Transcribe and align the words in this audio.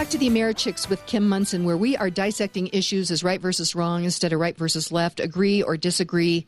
back 0.00 0.08
to 0.08 0.16
the 0.16 0.30
Americhicks 0.30 0.88
with 0.88 1.04
Kim 1.04 1.28
Monson, 1.28 1.62
where 1.62 1.76
we 1.76 1.94
are 1.94 2.08
dissecting 2.08 2.70
issues 2.72 3.10
as 3.10 3.22
right 3.22 3.38
versus 3.38 3.74
wrong 3.74 4.02
instead 4.02 4.32
of 4.32 4.40
right 4.40 4.56
versus 4.56 4.90
left, 4.90 5.20
agree 5.20 5.62
or 5.62 5.76
disagree. 5.76 6.46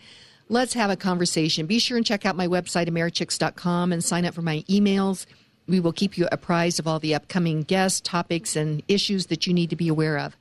Let's 0.48 0.72
have 0.72 0.88
a 0.88 0.96
conversation. 0.96 1.66
Be 1.66 1.78
sure 1.78 1.98
and 1.98 2.06
check 2.06 2.24
out 2.24 2.34
my 2.34 2.48
website, 2.48 2.88
americhicks.com, 2.88 3.92
and 3.92 4.02
sign 4.02 4.24
up 4.24 4.32
for 4.32 4.40
my 4.40 4.64
emails. 4.70 5.26
We 5.68 5.80
will 5.80 5.92
keep 5.92 6.16
you 6.16 6.26
apprised 6.32 6.80
of 6.80 6.86
all 6.86 6.98
the 6.98 7.14
upcoming 7.14 7.60
guests, 7.60 8.00
topics, 8.00 8.56
and 8.56 8.82
issues 8.88 9.26
that 9.26 9.46
you 9.46 9.52
need 9.52 9.68
to 9.68 9.76
be 9.76 9.88
aware 9.88 10.18
of. 10.18 10.34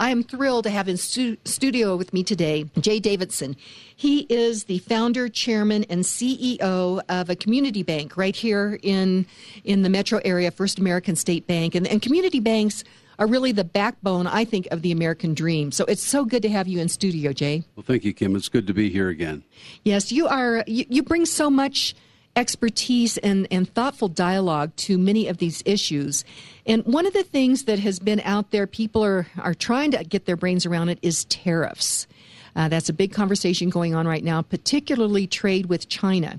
I 0.00 0.08
am 0.08 0.22
thrilled 0.22 0.64
to 0.64 0.70
have 0.70 0.88
in 0.88 0.96
stu- 0.96 1.36
studio 1.44 1.94
with 1.94 2.14
me 2.14 2.24
today 2.24 2.64
Jay 2.80 3.00
Davidson. 3.00 3.54
He 3.94 4.20
is 4.30 4.64
the 4.64 4.78
founder, 4.78 5.28
chairman, 5.28 5.84
and 5.90 6.02
CEO 6.04 7.02
of 7.06 7.28
a 7.28 7.36
community 7.36 7.82
bank 7.82 8.16
right 8.16 8.34
here 8.34 8.80
in 8.82 9.26
in 9.62 9.82
the 9.82 9.90
metro 9.90 10.18
area, 10.24 10.50
First 10.50 10.78
American 10.78 11.16
State 11.16 11.46
Bank, 11.46 11.74
and, 11.74 11.86
and 11.86 12.00
community 12.00 12.40
banks 12.40 12.82
are 13.18 13.26
really 13.26 13.52
the 13.52 13.64
backbone, 13.64 14.26
I 14.26 14.46
think, 14.46 14.66
of 14.70 14.80
the 14.80 14.90
American 14.90 15.34
dream. 15.34 15.70
So 15.70 15.84
it's 15.84 16.02
so 16.02 16.24
good 16.24 16.40
to 16.40 16.48
have 16.48 16.66
you 16.66 16.80
in 16.80 16.88
studio, 16.88 17.34
Jay. 17.34 17.62
Well, 17.76 17.84
thank 17.86 18.02
you, 18.02 18.14
Kim. 18.14 18.34
It's 18.34 18.48
good 18.48 18.66
to 18.68 18.72
be 18.72 18.88
here 18.88 19.10
again. 19.10 19.44
Yes, 19.84 20.10
you 20.10 20.26
are. 20.26 20.64
You, 20.66 20.86
you 20.88 21.02
bring 21.02 21.26
so 21.26 21.50
much 21.50 21.94
expertise 22.36 23.18
and, 23.18 23.46
and 23.50 23.72
thoughtful 23.74 24.08
dialogue 24.08 24.74
to 24.76 24.96
many 24.98 25.26
of 25.26 25.38
these 25.38 25.62
issues. 25.66 26.24
And 26.66 26.84
one 26.84 27.06
of 27.06 27.12
the 27.12 27.24
things 27.24 27.64
that 27.64 27.78
has 27.80 27.98
been 27.98 28.20
out 28.20 28.50
there, 28.50 28.66
people 28.66 29.04
are, 29.04 29.26
are 29.38 29.54
trying 29.54 29.90
to 29.92 30.04
get 30.04 30.26
their 30.26 30.36
brains 30.36 30.64
around 30.64 30.88
it, 30.88 30.98
is 31.02 31.24
tariffs. 31.26 32.06
Uh, 32.54 32.68
that's 32.68 32.88
a 32.88 32.92
big 32.92 33.12
conversation 33.12 33.70
going 33.70 33.94
on 33.94 34.06
right 34.06 34.24
now, 34.24 34.42
particularly 34.42 35.26
trade 35.26 35.66
with 35.66 35.88
China. 35.88 36.36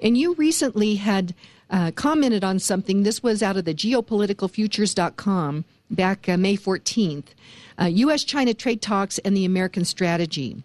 And 0.00 0.16
you 0.16 0.34
recently 0.34 0.96
had 0.96 1.34
uh, 1.70 1.90
commented 1.94 2.44
on 2.44 2.58
something. 2.58 3.02
This 3.02 3.22
was 3.22 3.42
out 3.42 3.56
of 3.56 3.64
the 3.64 3.74
geopoliticalfutures.com 3.74 5.64
back 5.90 6.28
uh, 6.28 6.36
May 6.36 6.56
14th. 6.56 7.26
U.S. 7.84 8.22
China 8.22 8.54
trade 8.54 8.80
talks 8.80 9.18
and 9.18 9.36
the 9.36 9.44
American 9.44 9.84
strategy. 9.84 10.62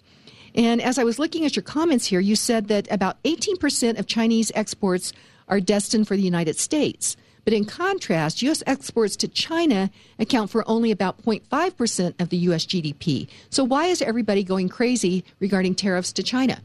And 0.57 0.81
as 0.81 0.97
I 0.97 1.03
was 1.03 1.19
looking 1.19 1.45
at 1.45 1.55
your 1.55 1.63
comments 1.63 2.07
here, 2.07 2.19
you 2.19 2.35
said 2.35 2.67
that 2.69 2.91
about 2.91 3.21
18% 3.23 3.99
of 3.99 4.07
Chinese 4.07 4.51
exports 4.55 5.13
are 5.47 5.59
destined 5.59 6.07
for 6.07 6.17
the 6.17 6.23
United 6.23 6.57
States. 6.57 7.15
But 7.45 7.53
in 7.53 7.63
contrast, 7.63 8.41
U.S. 8.41 8.63
exports 8.65 9.15
to 9.17 9.27
China 9.27 9.91
account 10.19 10.49
for 10.49 10.67
only 10.67 10.91
about 10.91 11.23
0.5% 11.23 12.19
of 12.19 12.29
the 12.29 12.37
U.S. 12.37 12.65
GDP. 12.65 13.29
So 13.49 13.63
why 13.63 13.85
is 13.85 14.01
everybody 14.01 14.43
going 14.43 14.67
crazy 14.67 15.23
regarding 15.39 15.75
tariffs 15.75 16.11
to 16.13 16.23
China? 16.23 16.59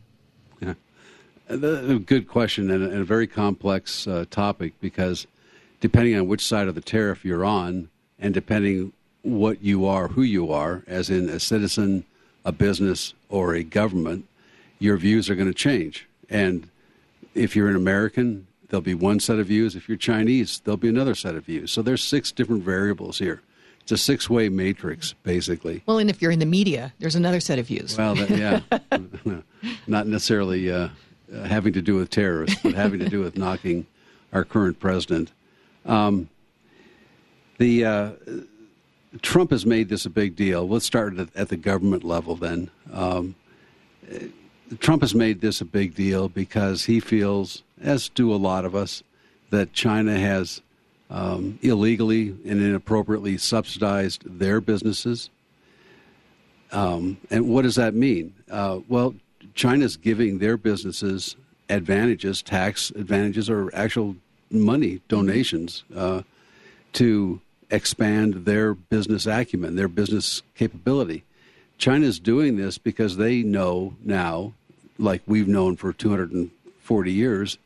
Yeah. 0.61 0.75
Good 1.49 2.27
question 2.27 2.71
and 2.71 2.83
a, 2.95 3.05
very 3.05 3.27
complex 3.27 4.09
uh, 4.09 4.25
topic 4.31 4.73
because 4.81 5.27
depending 5.81 6.17
on 6.17 6.27
which 6.27 6.45
side 6.45 6.67
of 6.67 6.75
the 6.75 6.81
tariff 6.81 7.25
you're 7.25 7.45
on 7.45 7.91
and 8.19 8.33
depending 8.33 8.93
what 9.21 9.63
you 9.63 9.85
are, 9.85 10.09
who 10.09 10.23
you 10.23 10.51
are, 10.51 10.83
as 10.89 11.11
in 11.11 11.29
a 11.29 11.39
citizen, 11.39 12.05
a 12.45 12.53
business 12.53 13.15
or 13.29 13.55
a 13.55 13.63
government, 13.63 14.27
your 14.79 14.97
views 14.97 15.31
are 15.31 15.35
going 15.35 15.49
to 15.49 15.55
change. 15.55 16.09
And 16.29 16.69
if 17.35 17.55
you're 17.55 17.69
an 17.69 17.77
American, 17.77 18.47
there'll 18.69 18.83
be 18.83 18.95
one 18.95 19.21
set 19.21 19.39
of 19.39 19.47
views. 19.47 19.77
If 19.77 19.89
you're 19.89 19.99
Chinese, 19.99 20.61
there'll 20.65 20.77
be 20.77 20.89
another 20.89 21.15
set 21.15 21.35
of 21.35 21.45
views. 21.45 21.71
So 21.71 21.83
there's 21.83 22.03
six 22.03 22.33
different 22.33 22.65
variables 22.65 23.19
here. 23.19 23.43
It's 23.83 23.93
a 23.93 23.97
six-way 23.97 24.49
matrix, 24.49 25.13
basically. 25.25 25.83
Well, 25.87 25.99
and 25.99 26.09
if 26.09 26.23
you're 26.23 26.31
in 26.31 26.39
the 26.39 26.47
media, 26.47 26.93
there's 27.01 27.17
another 27.17 27.41
set 27.41 27.59
of 27.59 27.67
views. 27.67 27.99
Well, 27.99 28.15
that, 28.15 28.31
yeah, 28.31 28.61
not 29.89 30.07
necessarily 30.07 30.71
uh, 30.71 30.89
having 31.47 31.73
to 31.73 31.83
do 31.83 31.97
with 31.97 32.09
terrorists, 32.09 32.61
but 32.63 32.75
having 32.75 33.01
to 33.01 33.09
do 33.09 33.21
with 33.21 33.37
knocking 33.37 33.87
our 34.33 34.45
current 34.45 34.79
president. 34.79 35.33
Um, 35.85 36.29
the 37.59 37.85
uh, 37.85 38.11
Trump 39.21 39.51
has 39.51 39.67
made 39.67 39.89
this 39.89 40.07
a 40.07 40.11
big 40.11 40.37
deal. 40.37 40.67
Let's 40.67 40.87
start 40.87 41.19
at, 41.35 41.49
the 41.49 41.57
government 41.57 42.03
level 42.03 42.35
then. 42.35 42.71
Um, 42.93 43.35
Trump 44.81 45.03
has 45.03 45.15
made 45.15 45.41
this 45.41 45.61
a 45.61 45.67
big 45.67 45.95
deal 45.95 46.29
because 46.29 46.85
he 46.85 46.99
feels, 46.99 47.63
as 47.83 48.09
do 48.09 48.33
a 48.33 48.37
lot 48.37 48.65
of 48.65 48.75
us, 48.75 49.03
that 49.51 49.75
China 49.75 50.19
has 50.19 50.63
um, 51.11 51.59
illegally 51.61 52.29
and 52.29 52.63
inappropriately 52.63 53.37
subsidized 53.37 54.23
their 54.25 54.63
businesses. 54.63 55.29
Um, 56.71 57.19
and 57.31 57.49
what 57.49 57.63
does 57.63 57.75
that 57.75 57.93
mean? 57.95 58.33
Uh, 58.51 58.81
well, 58.89 59.15
China's 59.55 59.99
giving 59.99 60.39
their 60.39 60.57
businesses 60.57 61.37
advantages, 61.69 62.41
tax 62.41 62.91
advantages, 62.91 63.51
or 63.51 63.71
actual 63.75 64.17
money 64.51 65.03
donations 65.09 65.85
uh, 65.95 66.23
to 66.95 67.43
expand 67.73 68.45
their 68.45 68.75
business 68.75 69.27
acumen, 69.27 69.75
their 69.75 69.89
business 69.89 70.43
capability. 70.55 71.25
China's 71.79 72.21
doing 72.21 72.57
this 72.57 72.79
because 72.79 73.17
they 73.17 73.43
know 73.43 73.95
now, 74.05 74.53
like 74.99 75.23
we've 75.27 75.49
known 75.49 75.77
for 75.77 75.93
240 75.93 77.13
years 77.13 77.59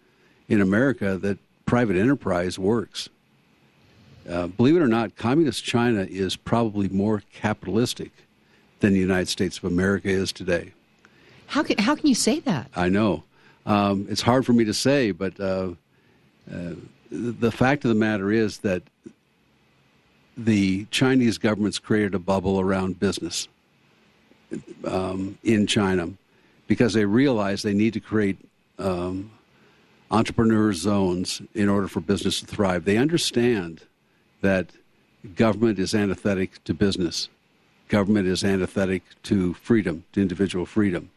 in 0.48 0.60
America, 0.62 1.18
that 1.18 1.38
private 1.66 1.96
enterprise 1.96 2.58
works. 2.58 3.08
Uh, 4.28 4.46
believe 4.46 4.76
it 4.76 4.80
or 4.80 4.88
not, 4.88 5.16
communist 5.16 5.64
China 5.64 6.06
is 6.08 6.36
probably 6.36 6.88
more 6.88 7.22
capitalistic 7.34 8.12
than 8.80 8.92
the 8.92 8.98
United 8.98 9.28
States 9.28 9.58
of 9.58 9.64
America 9.64 10.08
is 10.08 10.32
today. 10.32 10.72
How 11.48 11.62
can, 11.62 11.78
how 11.78 11.94
can 11.94 12.06
you 12.06 12.14
say 12.14 12.40
that? 12.40 12.70
I 12.74 12.88
know. 12.88 13.24
Um, 13.66 14.06
it's 14.08 14.22
hard 14.22 14.46
for 14.46 14.52
me 14.52 14.64
to 14.64 14.74
say, 14.74 15.10
but 15.10 15.38
uh, 15.40 15.72
uh, 16.52 16.74
the 17.10 17.52
fact 17.52 17.84
of 17.84 17.88
the 17.88 17.94
matter 17.94 18.30
is 18.30 18.58
that 18.58 18.82
the 20.36 20.84
Chinese 20.90 21.38
government's 21.38 21.78
created 21.78 22.14
a 22.14 22.18
bubble 22.18 22.60
around 22.60 23.00
business 23.00 23.48
um, 24.84 25.38
in 25.42 25.66
China 25.66 26.10
because 26.66 26.92
they 26.92 27.04
realize 27.04 27.62
they 27.62 27.74
need 27.74 27.94
to 27.94 28.00
create 28.00 28.38
um, 28.78 29.30
entrepreneur 30.10 30.72
zones 30.72 31.40
in 31.54 31.68
order 31.68 31.88
for 31.88 32.00
business 32.00 32.40
to 32.40 32.46
thrive. 32.46 32.84
They 32.84 32.96
understand 32.96 33.82
that 34.42 34.70
government 35.34 35.78
is 35.78 35.94
antithetic 35.94 36.62
to 36.64 36.74
business, 36.74 37.28
government 37.88 38.28
is 38.28 38.44
antithetic 38.44 39.02
to 39.24 39.54
freedom, 39.54 40.04
to 40.12 40.20
individual 40.20 40.66
freedom. 40.66 41.10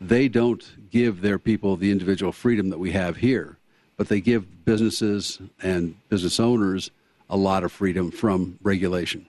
They 0.00 0.28
don't 0.28 0.62
give 0.90 1.22
their 1.22 1.38
people 1.38 1.76
the 1.76 1.90
individual 1.90 2.32
freedom 2.32 2.68
that 2.68 2.78
we 2.78 2.92
have 2.92 3.16
here, 3.16 3.56
but 3.96 4.08
they 4.08 4.20
give 4.20 4.64
businesses 4.66 5.38
and 5.62 5.96
business 6.10 6.38
owners 6.38 6.90
a 7.28 7.36
lot 7.36 7.64
of 7.64 7.72
freedom 7.72 8.10
from 8.10 8.58
regulation. 8.62 9.26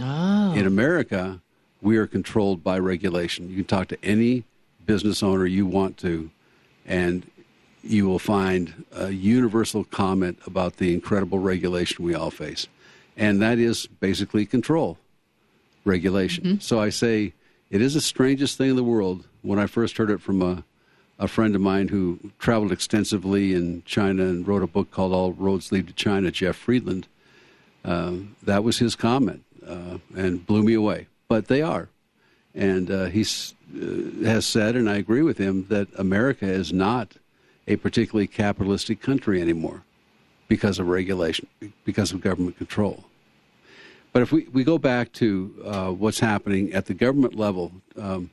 Oh. 0.00 0.52
In 0.54 0.66
America, 0.66 1.40
we 1.82 1.96
are 1.96 2.06
controlled 2.06 2.62
by 2.62 2.78
regulation. 2.78 3.48
You 3.48 3.56
can 3.56 3.64
talk 3.64 3.88
to 3.88 4.04
any 4.04 4.44
business 4.86 5.22
owner 5.22 5.46
you 5.46 5.66
want 5.66 5.96
to, 5.98 6.30
and 6.86 7.28
you 7.82 8.06
will 8.06 8.18
find 8.18 8.84
a 8.92 9.10
universal 9.10 9.84
comment 9.84 10.38
about 10.46 10.76
the 10.76 10.92
incredible 10.92 11.38
regulation 11.38 12.04
we 12.04 12.14
all 12.14 12.30
face. 12.30 12.66
And 13.16 13.40
that 13.42 13.58
is 13.58 13.86
basically 13.86 14.46
control, 14.46 14.98
regulation. 15.84 16.44
Mm-hmm. 16.44 16.58
So 16.60 16.80
I 16.80 16.90
say 16.90 17.32
it 17.70 17.80
is 17.80 17.94
the 17.94 18.00
strangest 18.00 18.58
thing 18.58 18.70
in 18.70 18.76
the 18.76 18.84
world. 18.84 19.26
When 19.42 19.58
I 19.58 19.66
first 19.66 19.96
heard 19.96 20.10
it 20.10 20.20
from 20.20 20.42
a, 20.42 20.64
a 21.18 21.28
friend 21.28 21.54
of 21.54 21.60
mine 21.60 21.88
who 21.88 22.18
traveled 22.38 22.72
extensively 22.72 23.54
in 23.54 23.82
China 23.84 24.24
and 24.24 24.46
wrote 24.46 24.62
a 24.62 24.66
book 24.66 24.90
called 24.90 25.12
All 25.12 25.32
Roads 25.32 25.72
Lead 25.72 25.86
to 25.86 25.92
China, 25.94 26.30
Jeff 26.30 26.56
Friedland 26.56 27.08
uh, 27.84 28.12
that 28.42 28.64
was 28.64 28.78
his 28.78 28.94
comment 28.94 29.44
uh, 29.66 29.98
and 30.16 30.46
blew 30.46 30.62
me 30.62 30.74
away. 30.74 31.06
But 31.28 31.48
they 31.48 31.62
are. 31.62 31.88
And 32.54 32.90
uh, 32.90 33.04
he 33.06 33.22
uh, 33.22 34.26
has 34.26 34.46
said, 34.46 34.76
and 34.76 34.90
I 34.90 34.96
agree 34.96 35.22
with 35.22 35.38
him, 35.38 35.66
that 35.68 35.88
America 35.96 36.46
is 36.46 36.72
not 36.72 37.16
a 37.68 37.76
particularly 37.76 38.26
capitalistic 38.26 39.00
country 39.00 39.40
anymore 39.40 39.82
because 40.48 40.80
of 40.80 40.88
regulation, 40.88 41.46
because 41.84 42.12
of 42.12 42.20
government 42.20 42.58
control. 42.58 43.04
But 44.12 44.22
if 44.22 44.32
we, 44.32 44.48
we 44.52 44.64
go 44.64 44.78
back 44.78 45.12
to 45.14 45.54
uh, 45.64 45.90
what's 45.90 46.18
happening 46.18 46.72
at 46.72 46.86
the 46.86 46.94
government 46.94 47.36
level, 47.36 47.70
um, 47.96 48.30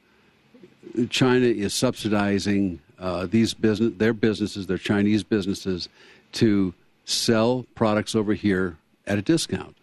China 1.10 1.46
is 1.46 1.76
subsidizing 1.76 2.80
uh, 2.98 3.28
these 3.28 3.54
business, 3.54 3.94
their 3.98 4.14
businesses, 4.14 4.66
their 4.66 4.80
Chinese 4.80 5.24
businesses, 5.24 5.88
to 6.32 6.74
sell 7.06 7.66
products 7.76 8.16
over 8.16 8.34
here 8.34 8.78
at 9.08 9.18
a 9.18 9.22
discount 9.22 9.76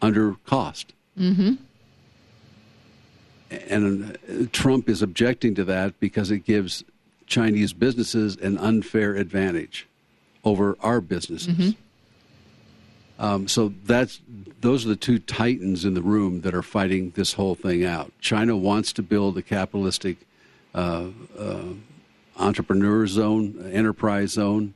under 0.00 0.34
cost. 0.46 0.92
Mm-hmm. 1.18 1.54
And 3.68 4.16
uh, 4.16 4.46
Trump 4.50 4.88
is 4.88 5.02
objecting 5.02 5.54
to 5.56 5.64
that 5.64 6.00
because 6.00 6.30
it 6.30 6.40
gives 6.40 6.84
Chinese 7.26 7.72
businesses 7.72 8.36
an 8.36 8.58
unfair 8.58 9.14
advantage 9.14 9.86
over 10.42 10.76
our 10.80 11.00
businesses. 11.00 11.48
Mm-hmm. 11.48 11.70
Um, 13.18 13.46
so 13.46 13.72
that's 13.84 14.20
those 14.60 14.84
are 14.84 14.88
the 14.88 14.96
two 14.96 15.18
titans 15.18 15.84
in 15.84 15.94
the 15.94 16.02
room 16.02 16.40
that 16.40 16.54
are 16.54 16.62
fighting 16.62 17.12
this 17.14 17.34
whole 17.34 17.54
thing 17.54 17.84
out. 17.84 18.10
China 18.20 18.56
wants 18.56 18.92
to 18.94 19.02
build 19.02 19.38
a 19.38 19.42
capitalistic 19.42 20.16
uh, 20.74 21.06
uh, 21.38 21.62
entrepreneur 22.36 23.06
zone, 23.06 23.70
enterprise 23.72 24.32
zone, 24.32 24.74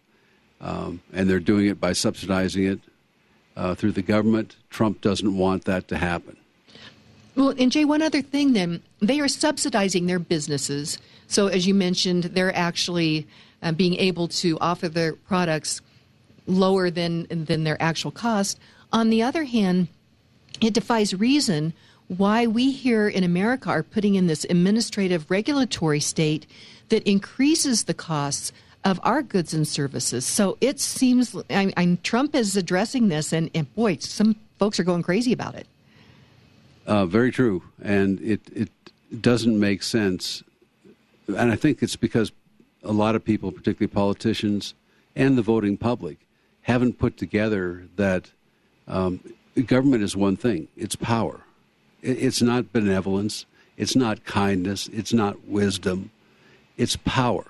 um, 0.61 1.01
and 1.13 1.29
they're 1.29 1.41
doing 1.41 1.67
it 1.67 1.81
by 1.81 1.93
subsidizing 1.93 2.65
it 2.65 2.81
uh, 3.57 3.75
through 3.75 3.93
the 3.93 4.03
government. 4.03 4.57
Trump 4.71 5.01
doesn't 5.01 5.37
want 5.37 5.65
that 5.65 5.89
to 5.89 5.97
happen. 5.97 6.37
Well, 7.35 7.55
and 7.59 7.71
Jay, 7.71 7.85
one 7.85 8.03
other 8.03 8.23
thing 8.23 8.55
then, 8.55 8.83
they 9.01 9.21
are 9.21 9.29
subsidizing 9.29 10.07
their 10.07 10.19
businesses. 10.19 10.99
So, 11.29 11.49
as 11.49 11.67
you 11.67 11.75
mentioned, 11.75 12.25
they're 12.25 12.57
actually 12.57 13.27
uh, 13.63 13.73
being 13.73 13.97
able 13.97 14.29
to 14.29 14.59
offer 14.61 14.89
their 14.89 15.13
products 15.15 15.81
lower 16.47 16.91
than, 16.91 17.27
than 17.29 17.65
their 17.65 17.81
actual 17.83 18.11
cost. 18.11 18.59
On 18.93 19.11
the 19.11 19.23
other 19.23 19.45
hand, 19.45 19.89
it 20.61 20.73
defies 20.73 21.13
reason 21.15 21.75
why 22.09 22.47
we 22.47 22.71
here 22.71 23.09
in 23.09 23.25
America 23.25 23.69
are 23.69 23.83
putting 23.83 24.15
in 24.15 24.29
this 24.29 24.47
administrative 24.49 25.31
regulatory 25.31 26.01
state 26.01 26.47
that 26.89 27.03
increases 27.03 27.85
the 27.85 27.95
costs 27.95 28.53
of 28.87 29.01
our 29.03 29.21
goods 29.21 29.53
and 29.53 29.67
services. 29.67 30.25
So 30.25 30.57
it 30.61 30.79
seems 30.79 31.35
I, 31.51 31.73
I, 31.77 31.99
Trump 32.05 32.37
is 32.37 32.57
addressing 32.57 33.09
this, 33.09 33.33
and, 33.33 33.51
and 33.53 33.73
boy, 33.75 33.97
some 33.97 34.37
folks 34.61 34.79
are 34.79 34.85
going 34.85 35.03
crazy 35.03 35.33
about 35.33 35.57
it. 35.57 35.67
Uh, 36.87 37.05
very 37.05 37.33
true, 37.33 37.65
and 37.83 38.21
it 38.21 38.41
it 38.55 38.71
doesn't 39.21 39.59
make 39.59 39.83
sense, 39.83 40.45
and 41.27 41.51
I 41.51 41.57
think 41.57 41.83
it's 41.83 41.97
because 41.97 42.31
a 42.85 42.93
lot 42.93 43.17
of 43.17 43.25
people, 43.25 43.51
particularly 43.51 43.93
politicians 43.93 44.75
and 45.17 45.37
the 45.37 45.43
voting 45.43 45.77
public, 45.77 46.19
haven't 46.63 46.97
put 46.97 47.17
together 47.17 47.89
that 47.97 48.31
um, 48.87 49.19
government 49.67 50.05
is 50.05 50.17
one 50.17 50.37
thing; 50.37 50.69
it's 50.77 50.95
power. 50.95 51.41
It's 52.03 52.41
not 52.41 52.73
benevolence. 52.73 53.47
It's 53.77 53.97
not 53.97 54.25
kindness. 54.25 54.89
It's 54.93 55.13
not 55.13 55.49
wisdom. 55.49 56.13
It's 56.77 56.95
power. 56.95 57.47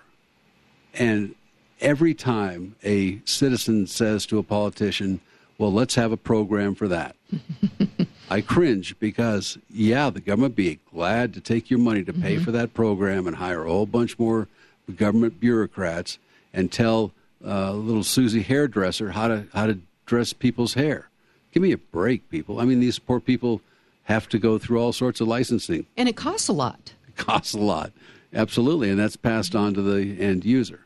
And 0.99 1.35
every 1.81 2.15
time 2.15 2.77
a 2.85 3.21
citizen 3.25 3.87
says 3.87 4.27
to 4.27 4.39
a 4.39 4.43
politician, 4.43 5.21
well, 5.59 5.73
let's 5.73 5.95
have 5.95 6.13
a 6.13 6.17
program 6.17 6.75
for 6.75 6.89
that. 6.89 7.17
I 8.31 8.41
cringe 8.41 8.99
because, 8.99 9.57
yeah, 9.71 10.11
the 10.11 10.21
government 10.21 10.57
be 10.57 10.81
glad 10.93 11.33
to 11.35 11.41
take 11.41 11.71
your 11.71 11.79
money 11.79 12.03
to 12.05 12.13
pay 12.13 12.35
mm-hmm. 12.35 12.45
for 12.45 12.51
that 12.53 12.75
program 12.75 13.27
and 13.27 13.37
hire 13.37 13.65
a 13.65 13.69
whole 13.69 13.87
bunch 13.87 14.19
more 14.19 14.49
government 14.95 15.41
bureaucrats 15.41 16.19
and 16.53 16.71
tell 16.71 17.13
uh, 17.45 17.73
little 17.73 18.03
Susie 18.03 18.43
hairdresser 18.43 19.11
how 19.11 19.29
to 19.29 19.47
how 19.53 19.67
to 19.67 19.79
dress 20.07 20.33
people's 20.33 20.75
hair. 20.75 21.09
Give 21.53 21.63
me 21.63 21.73
a 21.73 21.79
break, 21.79 22.29
people. 22.31 22.61
I 22.61 22.65
mean, 22.65 22.81
these 22.81 22.99
poor 22.99 23.21
people 23.21 23.61
have 24.05 24.29
to 24.29 24.39
go 24.39 24.59
through 24.59 24.79
all 24.81 24.93
sorts 24.93 25.21
of 25.21 25.29
licensing, 25.29 25.87
and 25.97 26.09
it 26.09 26.17
costs 26.17 26.49
a 26.49 26.53
lot. 26.53 26.95
It 27.09 27.17
costs 27.17 27.55
a 27.55 27.59
lot, 27.59 27.93
absolutely, 28.35 28.91
and 28.91 28.99
that's 28.99 29.17
passed 29.17 29.55
on 29.55 29.75
to 29.75 29.83
the 29.83 30.21
end 30.21 30.45
user. 30.45 30.86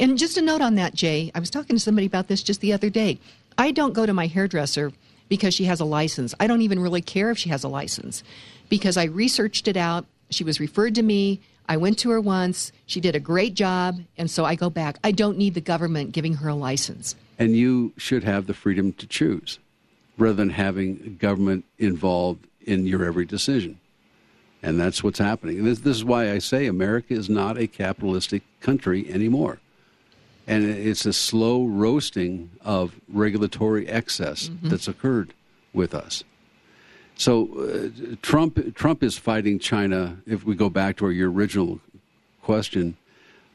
And 0.00 0.16
just 0.16 0.38
a 0.38 0.42
note 0.42 0.62
on 0.62 0.76
that, 0.76 0.94
Jay. 0.94 1.30
I 1.34 1.40
was 1.40 1.50
talking 1.50 1.76
to 1.76 1.80
somebody 1.80 2.06
about 2.06 2.26
this 2.26 2.42
just 2.42 2.62
the 2.62 2.72
other 2.72 2.88
day. 2.88 3.20
I 3.58 3.70
don't 3.70 3.92
go 3.92 4.06
to 4.06 4.14
my 4.14 4.28
hairdresser 4.28 4.92
because 5.28 5.52
she 5.52 5.64
has 5.64 5.78
a 5.78 5.84
license. 5.84 6.34
I 6.40 6.46
don't 6.46 6.62
even 6.62 6.80
really 6.80 7.02
care 7.02 7.30
if 7.30 7.36
she 7.36 7.50
has 7.50 7.64
a 7.64 7.68
license 7.68 8.24
because 8.70 8.96
I 8.96 9.04
researched 9.04 9.68
it 9.68 9.76
out. 9.76 10.06
She 10.30 10.42
was 10.42 10.58
referred 10.58 10.94
to 10.94 11.02
me. 11.02 11.42
I 11.68 11.76
went 11.76 11.98
to 11.98 12.10
her 12.10 12.20
once. 12.20 12.72
She 12.86 12.98
did 12.98 13.14
a 13.14 13.20
great 13.20 13.52
job. 13.52 14.00
And 14.16 14.30
so 14.30 14.46
I 14.46 14.54
go 14.54 14.70
back. 14.70 14.96
I 15.04 15.12
don't 15.12 15.36
need 15.36 15.52
the 15.52 15.60
government 15.60 16.12
giving 16.12 16.32
her 16.36 16.48
a 16.48 16.54
license. 16.54 17.14
And 17.38 17.54
you 17.54 17.92
should 17.98 18.24
have 18.24 18.46
the 18.46 18.54
freedom 18.54 18.94
to 18.94 19.06
choose 19.06 19.58
rather 20.16 20.32
than 20.32 20.50
having 20.50 21.18
government 21.20 21.66
involved 21.78 22.46
in 22.62 22.86
your 22.86 23.04
every 23.04 23.26
decision. 23.26 23.78
And 24.62 24.80
that's 24.80 25.04
what's 25.04 25.18
happening. 25.18 25.62
This, 25.64 25.80
this 25.80 25.96
is 25.98 26.04
why 26.04 26.32
I 26.32 26.38
say 26.38 26.64
America 26.64 27.12
is 27.12 27.28
not 27.28 27.58
a 27.58 27.66
capitalistic 27.66 28.42
country 28.60 29.12
anymore 29.12 29.58
and 30.50 30.64
it's 30.64 31.06
a 31.06 31.12
slow 31.12 31.64
roasting 31.64 32.50
of 32.62 33.00
regulatory 33.08 33.86
excess 33.88 34.48
mm-hmm. 34.48 34.68
that's 34.68 34.88
occurred 34.88 35.32
with 35.72 35.94
us. 35.94 36.24
So 37.14 37.46
uh, 37.54 38.16
Trump 38.20 38.74
Trump 38.74 39.04
is 39.04 39.16
fighting 39.16 39.60
China. 39.60 40.16
If 40.26 40.44
we 40.44 40.56
go 40.56 40.68
back 40.68 40.96
to 40.96 41.10
your 41.10 41.30
original 41.30 41.80
question 42.42 42.96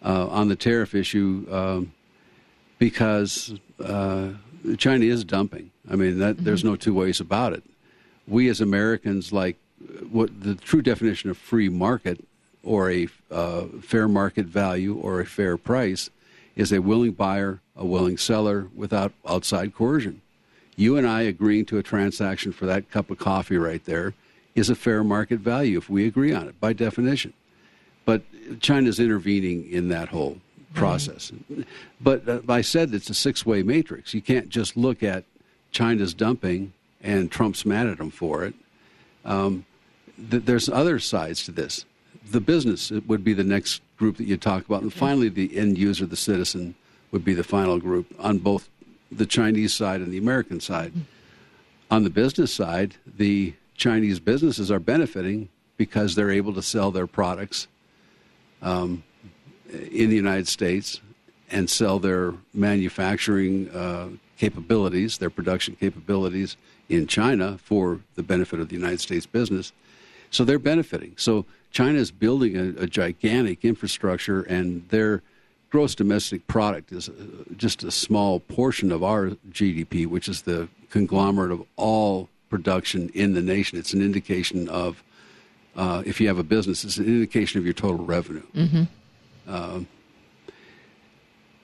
uh, 0.05 0.27
on 0.27 0.47
the 0.47 0.55
tariff 0.55 0.95
issue, 0.95 1.45
um, 1.51 1.91
because 2.79 3.53
uh, 3.83 4.29
China 4.77 5.03
is 5.03 5.25
dumping. 5.25 5.71
I 5.91 5.97
mean, 5.97 6.19
that, 6.19 6.35
mm-hmm. 6.35 6.45
there's 6.45 6.63
no 6.63 6.77
two 6.77 6.93
ways 6.93 7.19
about 7.19 7.51
it. 7.51 7.63
We 8.25 8.47
as 8.47 8.61
Americans 8.61 9.33
like 9.33 9.57
what 10.09 10.29
the 10.41 10.55
true 10.55 10.81
definition 10.81 11.29
of 11.29 11.37
free 11.37 11.67
market 11.67 12.23
or 12.63 12.89
a 12.89 13.09
uh, 13.31 13.65
fair 13.81 14.07
market 14.07 14.45
value 14.45 14.95
or 14.95 15.19
a 15.19 15.25
fair 15.25 15.57
price 15.57 16.09
is 16.55 16.71
a 16.71 16.81
willing 16.81 17.11
buyer, 17.11 17.61
a 17.75 17.85
willing 17.85 18.17
seller 18.17 18.67
without 18.75 19.11
outside 19.27 19.73
coercion. 19.73 20.21
You 20.75 20.97
and 20.97 21.07
I 21.07 21.21
agreeing 21.21 21.65
to 21.65 21.77
a 21.77 21.83
transaction 21.83 22.51
for 22.51 22.65
that 22.65 22.89
cup 22.91 23.09
of 23.09 23.17
coffee 23.17 23.57
right 23.57 23.83
there 23.85 24.13
is 24.55 24.69
a 24.69 24.75
fair 24.75 25.03
market 25.03 25.39
value 25.39 25.77
if 25.77 25.89
we 25.89 26.07
agree 26.07 26.33
on 26.33 26.47
it 26.47 26.59
by 26.59 26.73
definition. 26.73 27.33
But 28.05 28.23
China's 28.61 28.99
intervening 28.99 29.69
in 29.69 29.89
that 29.89 30.09
whole 30.09 30.39
process. 30.73 31.31
Mm-hmm. 31.31 31.61
But 31.99 32.27
uh, 32.27 32.41
I 32.47 32.61
said 32.61 32.93
it's 32.93 33.09
a 33.09 33.13
six 33.13 33.45
way 33.45 33.63
matrix. 33.63 34.13
You 34.13 34.21
can't 34.21 34.49
just 34.49 34.77
look 34.77 35.01
at 35.01 35.23
China's 35.71 36.13
dumping 36.13 36.73
and 37.01 37.31
Trump's 37.31 37.65
mad 37.65 37.87
at 37.87 37.97
them 37.97 38.11
for 38.11 38.43
it. 38.43 38.53
Um, 39.23 39.65
th- 40.29 40.45
there's 40.45 40.69
other 40.69 40.99
sides 40.99 41.43
to 41.45 41.51
this. 41.51 41.85
The 42.31 42.41
business 42.41 42.91
would 42.91 43.23
be 43.23 43.33
the 43.33 43.43
next 43.43 43.81
group 43.97 44.17
that 44.17 44.25
you 44.25 44.37
talk 44.37 44.65
about. 44.65 44.81
And 44.81 44.93
finally, 44.93 45.29
the 45.29 45.57
end 45.57 45.77
user, 45.77 46.05
the 46.05 46.15
citizen, 46.15 46.75
would 47.11 47.23
be 47.23 47.33
the 47.33 47.43
final 47.43 47.79
group 47.79 48.13
on 48.19 48.39
both 48.39 48.69
the 49.11 49.25
Chinese 49.25 49.73
side 49.73 50.01
and 50.01 50.11
the 50.11 50.17
American 50.17 50.59
side. 50.59 50.91
On 51.91 52.03
the 52.03 52.09
business 52.09 52.53
side, 52.53 52.95
the 53.05 53.53
Chinese 53.75 54.19
businesses 54.19 54.71
are 54.71 54.79
benefiting 54.79 55.49
because 55.77 56.15
they're 56.15 56.31
able 56.31 56.53
to 56.53 56.61
sell 56.61 56.91
their 56.91 57.07
products 57.07 57.67
um, 58.61 59.03
in 59.69 60.09
the 60.09 60.15
United 60.15 60.47
States 60.47 61.01
and 61.51 61.69
sell 61.69 61.99
their 61.99 62.33
manufacturing 62.53 63.69
uh, 63.69 64.09
capabilities, 64.37 65.17
their 65.19 65.29
production 65.29 65.75
capabilities 65.75 66.57
in 66.89 67.07
China 67.07 67.57
for 67.57 67.99
the 68.15 68.23
benefit 68.23 68.59
of 68.59 68.69
the 68.69 68.75
United 68.75 68.99
States 68.99 69.25
business. 69.25 69.71
So 70.31 70.43
they're 70.43 70.59
benefiting. 70.59 71.13
So 71.17 71.45
China 71.71 71.99
is 71.99 72.11
building 72.11 72.55
a, 72.57 72.83
a, 72.83 72.87
gigantic 72.87 73.65
infrastructure, 73.65 74.41
and 74.43 74.87
their 74.89 75.21
gross 75.69 75.95
domestic 75.95 76.47
product 76.47 76.91
is 76.91 77.09
uh, 77.09 77.13
just 77.57 77.83
a 77.83 77.91
small 77.91 78.39
portion 78.39 78.91
of 78.91 79.03
our 79.03 79.31
GDP, 79.49 80.07
which 80.07 80.27
is 80.27 80.43
the 80.43 80.69
conglomerate 80.89 81.51
of 81.51 81.63
all 81.75 82.29
production 82.49 83.09
in 83.13 83.33
the 83.33 83.41
nation. 83.41 83.77
It's 83.77 83.93
an 83.93 84.01
indication 84.01 84.69
of, 84.69 85.03
uh, 85.75 86.03
if 86.05 86.21
you 86.21 86.27
have 86.27 86.37
a 86.37 86.43
business, 86.43 86.83
it's 86.85 86.97
an 86.97 87.05
indication 87.05 87.59
of 87.59 87.65
your 87.65 87.73
total 87.73 88.05
revenue. 88.05 88.45
Mm-hmm. 88.55 88.83
Uh, 89.47 89.79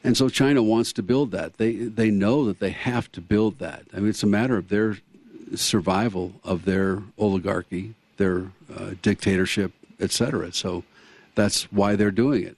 and 0.03 0.17
so 0.17 0.29
China 0.29 0.63
wants 0.63 0.91
to 0.93 1.03
build 1.03 1.31
that. 1.31 1.57
They 1.57 1.73
they 1.73 2.09
know 2.09 2.45
that 2.45 2.59
they 2.59 2.71
have 2.71 3.11
to 3.13 3.21
build 3.21 3.59
that. 3.59 3.83
I 3.93 3.99
mean, 3.99 4.09
it's 4.09 4.23
a 4.23 4.27
matter 4.27 4.57
of 4.57 4.69
their 4.69 4.97
survival 5.55 6.33
of 6.43 6.65
their 6.65 7.03
oligarchy, 7.17 7.93
their 8.21 8.51
uh, 8.77 8.91
dictatorship, 9.01 9.73
etc. 9.99 10.53
So 10.53 10.83
that's 11.33 11.63
why 11.71 11.95
they're 11.95 12.11
doing 12.11 12.43
it. 12.43 12.55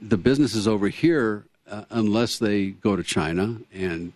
The 0.00 0.16
businesses 0.16 0.66
over 0.66 0.88
here, 0.88 1.44
uh, 1.70 1.84
unless 1.90 2.38
they 2.38 2.70
go 2.70 2.96
to 2.96 3.02
China 3.02 3.58
and 3.72 4.12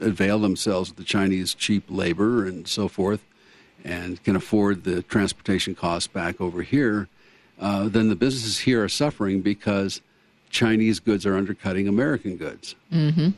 avail 0.00 0.38
themselves 0.40 0.90
of 0.90 0.96
the 0.96 1.04
Chinese 1.04 1.54
cheap 1.54 1.84
labor 1.88 2.44
and 2.44 2.66
so 2.66 2.88
forth, 2.88 3.24
and 3.84 4.22
can 4.24 4.36
afford 4.36 4.84
the 4.84 5.02
transportation 5.02 5.74
costs 5.74 6.08
back 6.08 6.40
over 6.40 6.62
here, 6.62 7.08
uh, 7.60 7.88
then 7.88 8.08
the 8.08 8.16
businesses 8.16 8.58
here 8.58 8.82
are 8.82 8.88
suffering 8.88 9.40
because 9.40 10.00
Chinese 10.50 10.98
goods 10.98 11.24
are 11.24 11.36
undercutting 11.36 11.86
American 11.86 12.36
goods. 12.36 12.74
Mm-hmm. 12.92 13.30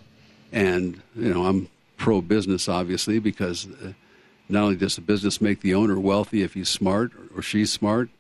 And 0.52 1.02
you 1.14 1.32
know, 1.34 1.44
I'm 1.44 1.68
pro 1.96 2.20
business, 2.20 2.68
obviously, 2.68 3.18
because 3.18 3.68
uh, 3.84 3.92
not 4.52 4.64
only 4.64 4.76
does 4.76 4.96
the 4.96 5.00
business 5.00 5.40
make 5.40 5.60
the 5.60 5.74
owner 5.74 5.98
wealthy 5.98 6.42
if 6.42 6.54
he's 6.54 6.68
smart 6.68 7.12
or, 7.34 7.42
she's 7.42 7.72
smart, 7.72 8.10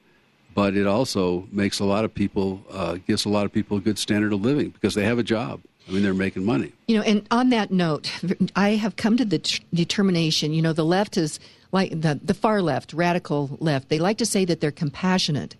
but 0.54 0.74
it 0.74 0.86
also 0.86 1.46
makes 1.52 1.78
a 1.78 1.84
lot 1.84 2.04
of 2.04 2.12
people 2.12 2.64
uh, 2.70 2.94
gives 3.06 3.24
a 3.24 3.28
lot 3.28 3.44
of 3.44 3.52
people 3.52 3.76
a 3.76 3.80
good 3.80 3.98
standard 3.98 4.32
of 4.32 4.40
living 4.40 4.70
because 4.70 4.94
they 4.94 5.04
have 5.04 5.18
a 5.18 5.22
job. 5.22 5.60
I 5.88 5.92
mean, 5.92 6.02
they're 6.02 6.14
making 6.14 6.44
money. 6.44 6.72
You 6.88 6.96
know, 6.96 7.02
and 7.02 7.26
on 7.30 7.50
that 7.50 7.70
note, 7.70 8.10
I 8.56 8.70
have 8.70 8.96
come 8.96 9.16
to 9.16 9.24
the 9.24 9.40
t- 9.40 9.62
determination. 9.74 10.52
You 10.52 10.62
know, 10.62 10.72
the 10.72 10.84
left 10.84 11.16
is 11.16 11.40
like 11.72 11.90
the 11.90 12.20
the 12.22 12.34
far 12.34 12.62
left, 12.62 12.92
radical 12.92 13.56
left. 13.60 13.88
They 13.88 13.98
like 13.98 14.18
to 14.18 14.26
say 14.26 14.44
that 14.44 14.60
they're 14.60 14.70
compassionate. 14.70 15.56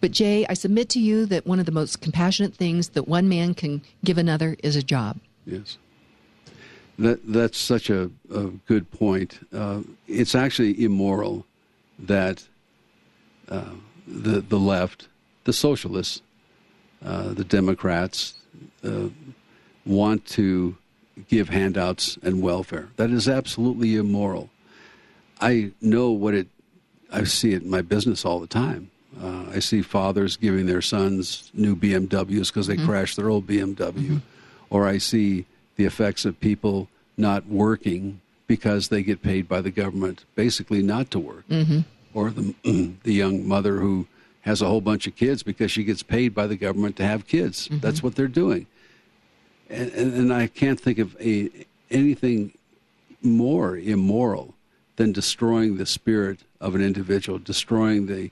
But 0.00 0.12
Jay, 0.12 0.46
I 0.48 0.54
submit 0.54 0.88
to 0.90 1.00
you 1.00 1.26
that 1.26 1.46
one 1.46 1.60
of 1.60 1.66
the 1.66 1.72
most 1.72 2.00
compassionate 2.00 2.54
things 2.54 2.90
that 2.90 3.06
one 3.06 3.28
man 3.28 3.54
can 3.54 3.82
give 4.04 4.18
another 4.18 4.56
is 4.62 4.74
a 4.74 4.82
job. 4.82 5.18
Yes. 5.44 5.78
That 7.00 7.20
that's 7.24 7.56
such 7.56 7.88
a, 7.88 8.10
a 8.34 8.44
good 8.66 8.90
point. 8.90 9.40
Uh, 9.54 9.80
it's 10.06 10.34
actually 10.34 10.84
immoral 10.84 11.46
that 11.98 12.46
uh, 13.48 13.74
the, 14.06 14.42
the 14.42 14.58
left, 14.58 15.08
the 15.44 15.54
socialists, 15.54 16.20
uh, 17.02 17.32
the 17.32 17.44
Democrats 17.44 18.34
uh, 18.84 19.08
want 19.86 20.26
to 20.26 20.76
give 21.26 21.48
handouts 21.48 22.18
and 22.22 22.42
welfare. 22.42 22.90
That 22.96 23.10
is 23.10 23.30
absolutely 23.30 23.96
immoral. 23.96 24.50
I 25.40 25.72
know 25.80 26.10
what 26.10 26.34
it. 26.34 26.48
I 27.10 27.24
see 27.24 27.54
it 27.54 27.62
in 27.62 27.70
my 27.70 27.80
business 27.80 28.26
all 28.26 28.40
the 28.40 28.46
time. 28.46 28.90
Uh, 29.18 29.46
I 29.54 29.60
see 29.60 29.80
fathers 29.80 30.36
giving 30.36 30.66
their 30.66 30.82
sons 30.82 31.50
new 31.54 31.74
BMWs 31.74 32.48
because 32.48 32.66
they 32.66 32.76
mm-hmm. 32.76 32.86
crashed 32.86 33.16
their 33.16 33.30
old 33.30 33.46
BMW, 33.46 33.76
mm-hmm. 33.76 34.18
or 34.68 34.86
I 34.86 34.98
see 34.98 35.46
the 35.80 35.86
effects 35.86 36.26
of 36.26 36.38
people 36.40 36.90
not 37.16 37.46
working 37.46 38.20
because 38.46 38.88
they 38.88 39.02
get 39.02 39.22
paid 39.22 39.48
by 39.48 39.62
the 39.62 39.70
government 39.70 40.26
basically 40.34 40.82
not 40.82 41.10
to 41.10 41.18
work, 41.18 41.48
mm-hmm. 41.48 41.80
or 42.12 42.30
the 42.30 42.54
the 43.02 43.14
young 43.14 43.48
mother 43.48 43.78
who 43.78 44.06
has 44.42 44.60
a 44.60 44.66
whole 44.66 44.82
bunch 44.82 45.06
of 45.06 45.16
kids 45.16 45.42
because 45.42 45.70
she 45.70 45.82
gets 45.82 46.02
paid 46.02 46.34
by 46.34 46.46
the 46.46 46.54
government 46.54 46.96
to 46.96 47.06
have 47.06 47.26
kids. 47.26 47.68
Mm-hmm. 47.68 47.78
That's 47.78 48.02
what 48.02 48.14
they're 48.14 48.28
doing, 48.28 48.66
and, 49.70 49.90
and, 49.92 50.12
and 50.12 50.34
I 50.34 50.48
can't 50.48 50.78
think 50.78 50.98
of 50.98 51.16
a, 51.18 51.48
anything 51.90 52.52
more 53.22 53.78
immoral 53.78 54.52
than 54.96 55.12
destroying 55.12 55.78
the 55.78 55.86
spirit 55.86 56.40
of 56.60 56.74
an 56.74 56.82
individual, 56.82 57.38
destroying 57.38 58.04
the 58.04 58.30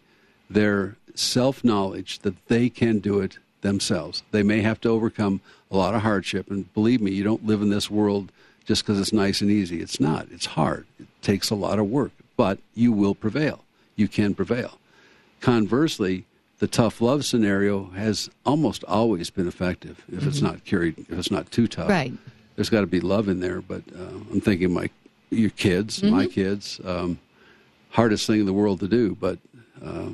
their 0.51 0.97
self 1.15 1.65
knowledge 1.65 2.19
that 2.19 2.47
they 2.49 2.69
can 2.69 2.99
do 2.99 3.21
it 3.21 3.39
themselves. 3.61 4.23
They 4.31 4.43
may 4.43 4.61
have 4.63 4.81
to 4.83 4.89
overcome 4.89 5.41
a 5.71 5.77
lot 5.77 5.95
of 5.95 6.03
hardship, 6.03 6.51
and 6.51 6.73
believe 6.75 7.01
me, 7.01 7.11
you 7.11 7.25
don't 7.25 7.45
live 7.45 7.63
in 7.63 7.71
this 7.71 7.91
world 7.91 8.33
just 8.65 8.85
because 8.85 9.01
it's 9.01 9.13
nice 9.13 9.41
and 9.41 9.51
easy. 9.51 9.81
It's 9.81 10.01
not. 10.01 10.29
It's 10.31 10.47
hard. 10.47 10.87
It 10.99 11.07
takes 11.23 11.51
a 11.51 11.55
lot 11.55 11.79
of 11.79 11.87
work, 11.87 12.13
but 12.37 12.59
you 12.75 12.93
will 12.93 13.15
prevail. 13.15 13.65
You 13.97 14.09
can 14.09 14.35
prevail. 14.35 14.79
Conversely, 15.41 16.25
the 16.59 16.67
tough 16.67 17.01
love 17.01 17.25
scenario 17.25 17.85
has 17.91 18.29
almost 18.45 18.85
always 18.85 19.31
been 19.31 19.49
effective 19.49 20.05
if 20.09 20.21
mm-hmm. 20.21 20.29
it's 20.29 20.43
not 20.43 20.65
carried, 20.65 20.99
if 20.99 21.19
it's 21.19 21.31
not 21.31 21.51
too 21.51 21.67
tough. 21.67 21.89
Right. 21.89 22.13
There's 22.57 22.71
got 22.71 22.81
to 22.81 22.87
be 22.87 23.01
love 23.01 23.29
in 23.29 23.41
there, 23.41 23.61
but 23.61 23.83
uh, 23.95 24.19
I'm 24.33 24.41
thinking 24.41 24.73
my 24.73 24.91
your 25.31 25.51
kids, 25.51 26.01
mm-hmm. 26.01 26.15
my 26.15 26.27
kids, 26.27 26.81
um, 26.85 27.19
hardest 27.91 28.27
thing 28.27 28.41
in 28.41 28.47
the 28.47 28.53
world 28.53 28.81
to 28.81 28.89
do, 28.89 29.15
but 29.21 29.39
uh, 29.85 30.09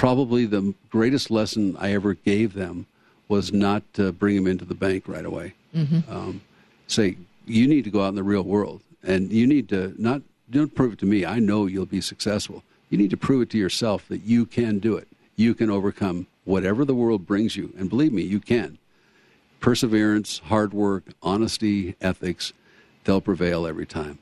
probably 0.00 0.46
the 0.46 0.72
greatest 0.88 1.30
lesson 1.30 1.76
I 1.78 1.92
ever 1.92 2.14
gave 2.14 2.54
them 2.54 2.86
was 3.28 3.52
not 3.52 3.82
to 3.92 4.12
bring 4.12 4.34
them 4.34 4.46
into 4.46 4.64
the 4.64 4.74
bank 4.74 5.04
right 5.06 5.26
away. 5.26 5.52
Mm-hmm. 5.76 6.10
Um, 6.10 6.40
say, 6.86 7.18
you 7.44 7.68
need 7.68 7.84
to 7.84 7.90
go 7.90 8.02
out 8.02 8.08
in 8.08 8.14
the 8.14 8.22
real 8.22 8.42
world, 8.42 8.80
and 9.02 9.30
you 9.30 9.46
need 9.46 9.68
to 9.68 9.94
not 9.98 10.22
don't 10.50 10.74
prove 10.74 10.94
it 10.94 10.98
to 11.00 11.06
me. 11.06 11.26
I 11.26 11.38
know 11.38 11.66
you'll 11.66 11.84
be 11.84 12.00
successful. 12.00 12.62
You 12.88 12.96
need 12.96 13.10
to 13.10 13.18
prove 13.18 13.42
it 13.42 13.50
to 13.50 13.58
yourself 13.58 14.08
that 14.08 14.22
you 14.22 14.46
can 14.46 14.78
do 14.78 14.96
it. 14.96 15.06
You 15.36 15.54
can 15.54 15.70
overcome 15.70 16.26
whatever 16.44 16.86
the 16.86 16.94
world 16.94 17.26
brings 17.26 17.54
you, 17.54 17.74
and 17.76 17.90
believe 17.90 18.14
me, 18.14 18.22
you 18.22 18.40
can. 18.40 18.78
Perseverance, 19.60 20.38
hard 20.38 20.72
work, 20.72 21.04
honesty, 21.22 21.94
ethics, 22.00 22.54
they'll 23.04 23.20
prevail 23.20 23.66
every 23.66 23.84
time. 23.84 24.18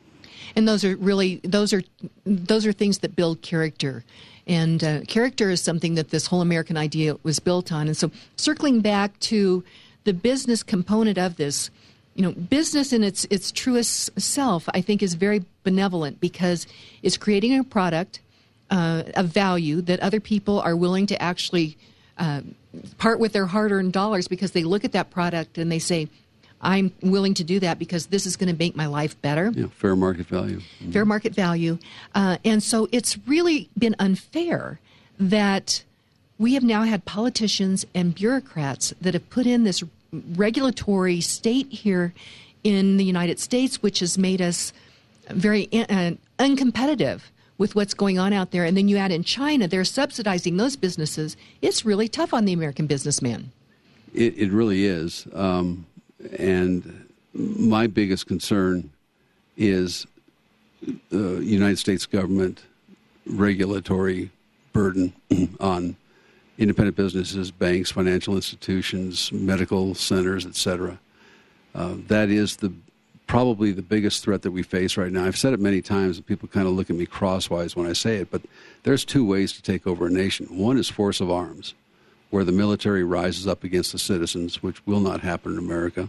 And 0.56 0.66
those 0.66 0.84
are 0.84 0.96
really 0.96 1.36
those 1.44 1.72
are 1.72 1.82
those 2.26 2.66
are 2.66 2.72
things 2.72 2.98
that 2.98 3.14
build 3.14 3.42
character. 3.42 4.04
And 4.48 4.82
uh, 4.82 5.00
character 5.02 5.50
is 5.50 5.60
something 5.60 5.94
that 5.94 6.08
this 6.08 6.26
whole 6.26 6.40
American 6.40 6.76
idea 6.76 7.16
was 7.22 7.38
built 7.38 7.70
on. 7.70 7.86
And 7.86 7.96
so, 7.96 8.10
circling 8.36 8.80
back 8.80 9.18
to 9.20 9.62
the 10.04 10.14
business 10.14 10.62
component 10.62 11.18
of 11.18 11.36
this, 11.36 11.70
you 12.14 12.22
know, 12.22 12.32
business 12.32 12.92
in 12.92 13.04
its 13.04 13.26
its 13.26 13.52
truest 13.52 14.18
self, 14.18 14.68
I 14.72 14.80
think, 14.80 15.02
is 15.02 15.14
very 15.14 15.44
benevolent 15.64 16.18
because 16.18 16.66
it's 17.02 17.18
creating 17.18 17.58
a 17.58 17.62
product 17.62 18.20
uh, 18.70 19.02
of 19.14 19.26
value 19.26 19.82
that 19.82 20.00
other 20.00 20.20
people 20.20 20.60
are 20.60 20.74
willing 20.74 21.06
to 21.06 21.22
actually 21.22 21.76
uh, 22.16 22.40
part 22.96 23.20
with 23.20 23.32
their 23.32 23.46
hard-earned 23.46 23.92
dollars 23.92 24.28
because 24.28 24.52
they 24.52 24.64
look 24.64 24.84
at 24.84 24.92
that 24.92 25.10
product 25.10 25.58
and 25.58 25.70
they 25.70 25.78
say, 25.78 26.08
I'm 26.60 26.92
willing 27.02 27.34
to 27.34 27.44
do 27.44 27.60
that 27.60 27.78
because 27.78 28.06
this 28.06 28.26
is 28.26 28.36
going 28.36 28.52
to 28.52 28.58
make 28.58 28.74
my 28.74 28.86
life 28.86 29.20
better. 29.22 29.52
Yeah, 29.54 29.66
fair 29.68 29.94
market 29.94 30.26
value. 30.26 30.58
Mm-hmm. 30.58 30.90
Fair 30.92 31.04
market 31.04 31.34
value. 31.34 31.78
Uh, 32.14 32.38
and 32.44 32.62
so 32.62 32.88
it's 32.90 33.16
really 33.26 33.68
been 33.78 33.94
unfair 33.98 34.80
that 35.20 35.84
we 36.38 36.54
have 36.54 36.62
now 36.62 36.82
had 36.82 37.04
politicians 37.04 37.84
and 37.94 38.14
bureaucrats 38.14 38.92
that 39.00 39.14
have 39.14 39.28
put 39.30 39.46
in 39.46 39.64
this 39.64 39.82
regulatory 40.12 41.20
state 41.20 41.70
here 41.70 42.12
in 42.64 42.96
the 42.96 43.04
United 43.04 43.38
States, 43.38 43.82
which 43.82 44.00
has 44.00 44.18
made 44.18 44.40
us 44.40 44.72
very 45.30 45.68
uh, 45.72 46.12
uncompetitive 46.38 47.22
with 47.56 47.74
what's 47.74 47.94
going 47.94 48.18
on 48.18 48.32
out 48.32 48.52
there. 48.52 48.64
And 48.64 48.76
then 48.76 48.88
you 48.88 48.96
add 48.96 49.10
in 49.10 49.24
China, 49.24 49.66
they're 49.66 49.84
subsidizing 49.84 50.56
those 50.56 50.76
businesses. 50.76 51.36
It's 51.60 51.84
really 51.84 52.08
tough 52.08 52.32
on 52.32 52.44
the 52.44 52.52
American 52.52 52.86
businessman. 52.86 53.50
It, 54.14 54.38
it 54.38 54.50
really 54.50 54.86
is. 54.86 55.26
Um, 55.34 55.86
and 56.38 57.08
my 57.32 57.86
biggest 57.86 58.26
concern 58.26 58.90
is 59.56 60.06
the 61.10 61.40
United 61.40 61.78
States 61.78 62.06
government 62.06 62.62
regulatory 63.26 64.30
burden 64.72 65.12
on 65.60 65.96
independent 66.56 66.96
businesses, 66.96 67.50
banks, 67.50 67.90
financial 67.90 68.34
institutions, 68.34 69.32
medical 69.32 69.94
centers, 69.94 70.46
etc. 70.46 70.98
Uh, 71.74 71.94
that 72.08 72.30
is 72.30 72.56
the 72.56 72.72
probably 73.26 73.72
the 73.72 73.82
biggest 73.82 74.24
threat 74.24 74.40
that 74.42 74.50
we 74.50 74.62
face 74.62 74.96
right 74.96 75.12
now. 75.12 75.24
I've 75.24 75.36
said 75.36 75.52
it 75.52 75.60
many 75.60 75.82
times, 75.82 76.16
and 76.16 76.26
people 76.26 76.48
kind 76.48 76.66
of 76.66 76.72
look 76.72 76.88
at 76.88 76.96
me 76.96 77.04
crosswise 77.04 77.76
when 77.76 77.86
I 77.86 77.92
say 77.92 78.16
it, 78.16 78.30
but 78.30 78.40
there's 78.84 79.04
two 79.04 79.24
ways 79.24 79.52
to 79.52 79.62
take 79.62 79.86
over 79.86 80.06
a 80.06 80.10
nation. 80.10 80.46
One 80.46 80.78
is 80.78 80.88
force 80.88 81.20
of 81.20 81.30
arms 81.30 81.74
where 82.30 82.44
the 82.44 82.52
military 82.52 83.04
rises 83.04 83.46
up 83.46 83.64
against 83.64 83.92
the 83.92 83.98
citizens, 83.98 84.62
which 84.62 84.84
will 84.86 85.00
not 85.00 85.20
happen 85.20 85.52
in 85.52 85.58
America. 85.58 86.08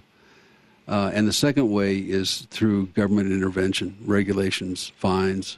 Uh, 0.87 1.11
and 1.13 1.27
the 1.27 1.33
second 1.33 1.71
way 1.71 1.97
is 1.97 2.47
through 2.49 2.87
government 2.87 3.31
intervention, 3.31 3.95
regulations, 4.05 4.91
fines, 4.97 5.57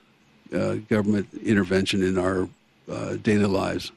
uh, 0.53 0.75
government 0.89 1.27
intervention 1.43 2.03
in 2.03 2.17
our 2.17 2.49
uh, 2.91 3.15
daily 3.15 3.45
lives. 3.45 3.91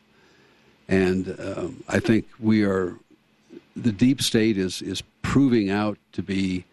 And 0.89 1.37
um, 1.41 1.85
I 1.89 1.99
think 1.99 2.27
we 2.39 2.63
are, 2.65 2.95
the 3.75 3.93
deep 3.93 4.23
state 4.23 4.57
is, 4.57 4.81
is 4.81 5.03
proving 5.23 5.71
out 5.71 5.99
to 6.13 6.23
be 6.23 6.65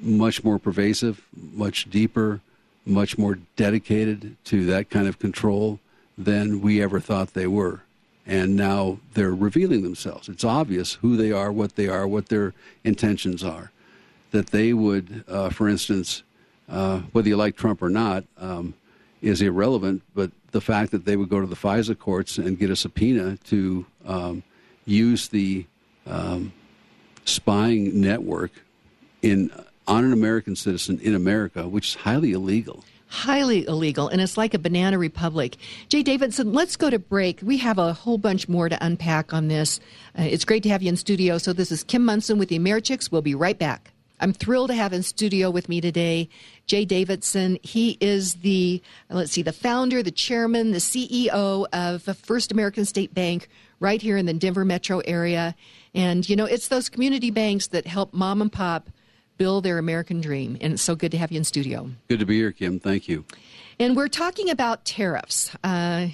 much 0.00 0.44
more 0.44 0.58
pervasive, 0.58 1.26
much 1.34 1.90
deeper, 1.90 2.40
much 2.84 3.18
more 3.18 3.38
dedicated 3.56 4.36
to 4.44 4.66
that 4.66 4.88
kind 4.88 5.08
of 5.08 5.18
control 5.18 5.80
than 6.16 6.60
we 6.60 6.80
ever 6.80 7.00
thought 7.00 7.34
they 7.34 7.46
were 7.46 7.82
and 8.26 8.56
now 8.56 8.98
they're 9.14 9.34
revealing 9.34 9.82
themselves. 9.82 10.28
It's 10.28 10.44
obvious 10.44 10.94
who 10.94 11.16
they 11.16 11.30
are, 11.30 11.52
what 11.52 11.76
they 11.76 11.88
are, 11.88 12.06
what 12.06 12.28
their 12.28 12.54
intentions 12.84 13.44
are. 13.44 13.70
That 14.32 14.48
they 14.48 14.72
would, 14.72 15.24
uh, 15.28 15.50
for 15.50 15.68
instance, 15.68 16.24
uh, 16.68 16.98
whether 17.12 17.28
you 17.28 17.36
like 17.36 17.56
Trump 17.56 17.80
or 17.80 17.88
not, 17.88 18.24
um, 18.38 18.74
is 19.22 19.40
irrelevant, 19.40 20.02
but 20.14 20.30
the 20.50 20.60
fact 20.60 20.90
that 20.90 21.04
they 21.04 21.16
would 21.16 21.28
go 21.28 21.40
to 21.40 21.46
the 21.46 21.56
FISA 21.56 21.98
courts 21.98 22.38
and 22.38 22.58
get 22.58 22.70
a 22.70 22.76
subpoena 22.76 23.36
to 23.44 23.86
um, 24.04 24.42
use 24.84 25.28
the 25.28 25.64
um, 26.06 26.52
spying 27.24 28.00
network 28.00 28.50
in 29.22 29.50
on 29.88 30.04
an 30.04 30.12
American 30.12 30.56
citizen 30.56 30.98
in 31.00 31.14
America, 31.14 31.68
which 31.68 31.90
is 31.90 31.94
highly 31.94 32.32
illegal 32.32 32.84
highly 33.08 33.66
illegal, 33.66 34.08
and 34.08 34.20
it's 34.20 34.36
like 34.36 34.54
a 34.54 34.58
banana 34.58 34.98
republic. 34.98 35.56
Jay 35.88 36.02
Davidson, 36.02 36.52
let's 36.52 36.76
go 36.76 36.90
to 36.90 36.98
break. 36.98 37.40
We 37.42 37.58
have 37.58 37.78
a 37.78 37.92
whole 37.92 38.18
bunch 38.18 38.48
more 38.48 38.68
to 38.68 38.84
unpack 38.84 39.32
on 39.32 39.48
this. 39.48 39.80
Uh, 40.18 40.22
it's 40.22 40.44
great 40.44 40.62
to 40.64 40.68
have 40.68 40.82
you 40.82 40.88
in 40.88 40.96
studio. 40.96 41.38
So 41.38 41.52
this 41.52 41.70
is 41.70 41.84
Kim 41.84 42.04
Monson 42.04 42.38
with 42.38 42.48
the 42.48 42.58
Americhicks. 42.58 43.10
We'll 43.10 43.22
be 43.22 43.34
right 43.34 43.58
back. 43.58 43.92
I'm 44.18 44.32
thrilled 44.32 44.70
to 44.70 44.74
have 44.74 44.92
in 44.92 45.02
studio 45.02 45.50
with 45.50 45.68
me 45.68 45.80
today 45.80 46.28
Jay 46.66 46.84
Davidson. 46.84 47.58
He 47.62 47.98
is 48.00 48.36
the 48.36 48.82
let's 49.10 49.32
see, 49.32 49.42
the 49.42 49.52
founder, 49.52 50.02
the 50.02 50.10
chairman, 50.10 50.72
the 50.72 50.78
CEO 50.78 51.66
of 51.72 52.02
First 52.16 52.50
American 52.50 52.84
State 52.84 53.14
Bank 53.14 53.48
right 53.78 54.00
here 54.00 54.16
in 54.16 54.26
the 54.26 54.32
Denver 54.32 54.64
metro 54.64 55.00
area. 55.00 55.54
And 55.94 56.28
you 56.28 56.34
know, 56.34 56.46
it's 56.46 56.68
those 56.68 56.88
community 56.88 57.30
banks 57.30 57.68
that 57.68 57.86
help 57.86 58.14
mom 58.14 58.40
and 58.40 58.50
pop 58.50 58.90
build 59.38 59.64
their 59.64 59.78
American 59.78 60.20
dream. 60.20 60.58
And 60.60 60.74
it's 60.74 60.82
so 60.82 60.94
good 60.94 61.10
to 61.12 61.18
have 61.18 61.32
you 61.32 61.38
in 61.38 61.44
studio. 61.44 61.90
Good 62.08 62.20
to 62.20 62.26
be 62.26 62.36
here, 62.36 62.52
Kim. 62.52 62.80
Thank 62.80 63.08
you. 63.08 63.24
And 63.78 63.96
we're 63.96 64.08
talking 64.08 64.50
about 64.50 64.84
tariffs. 64.84 65.54
Uh, 65.62 66.08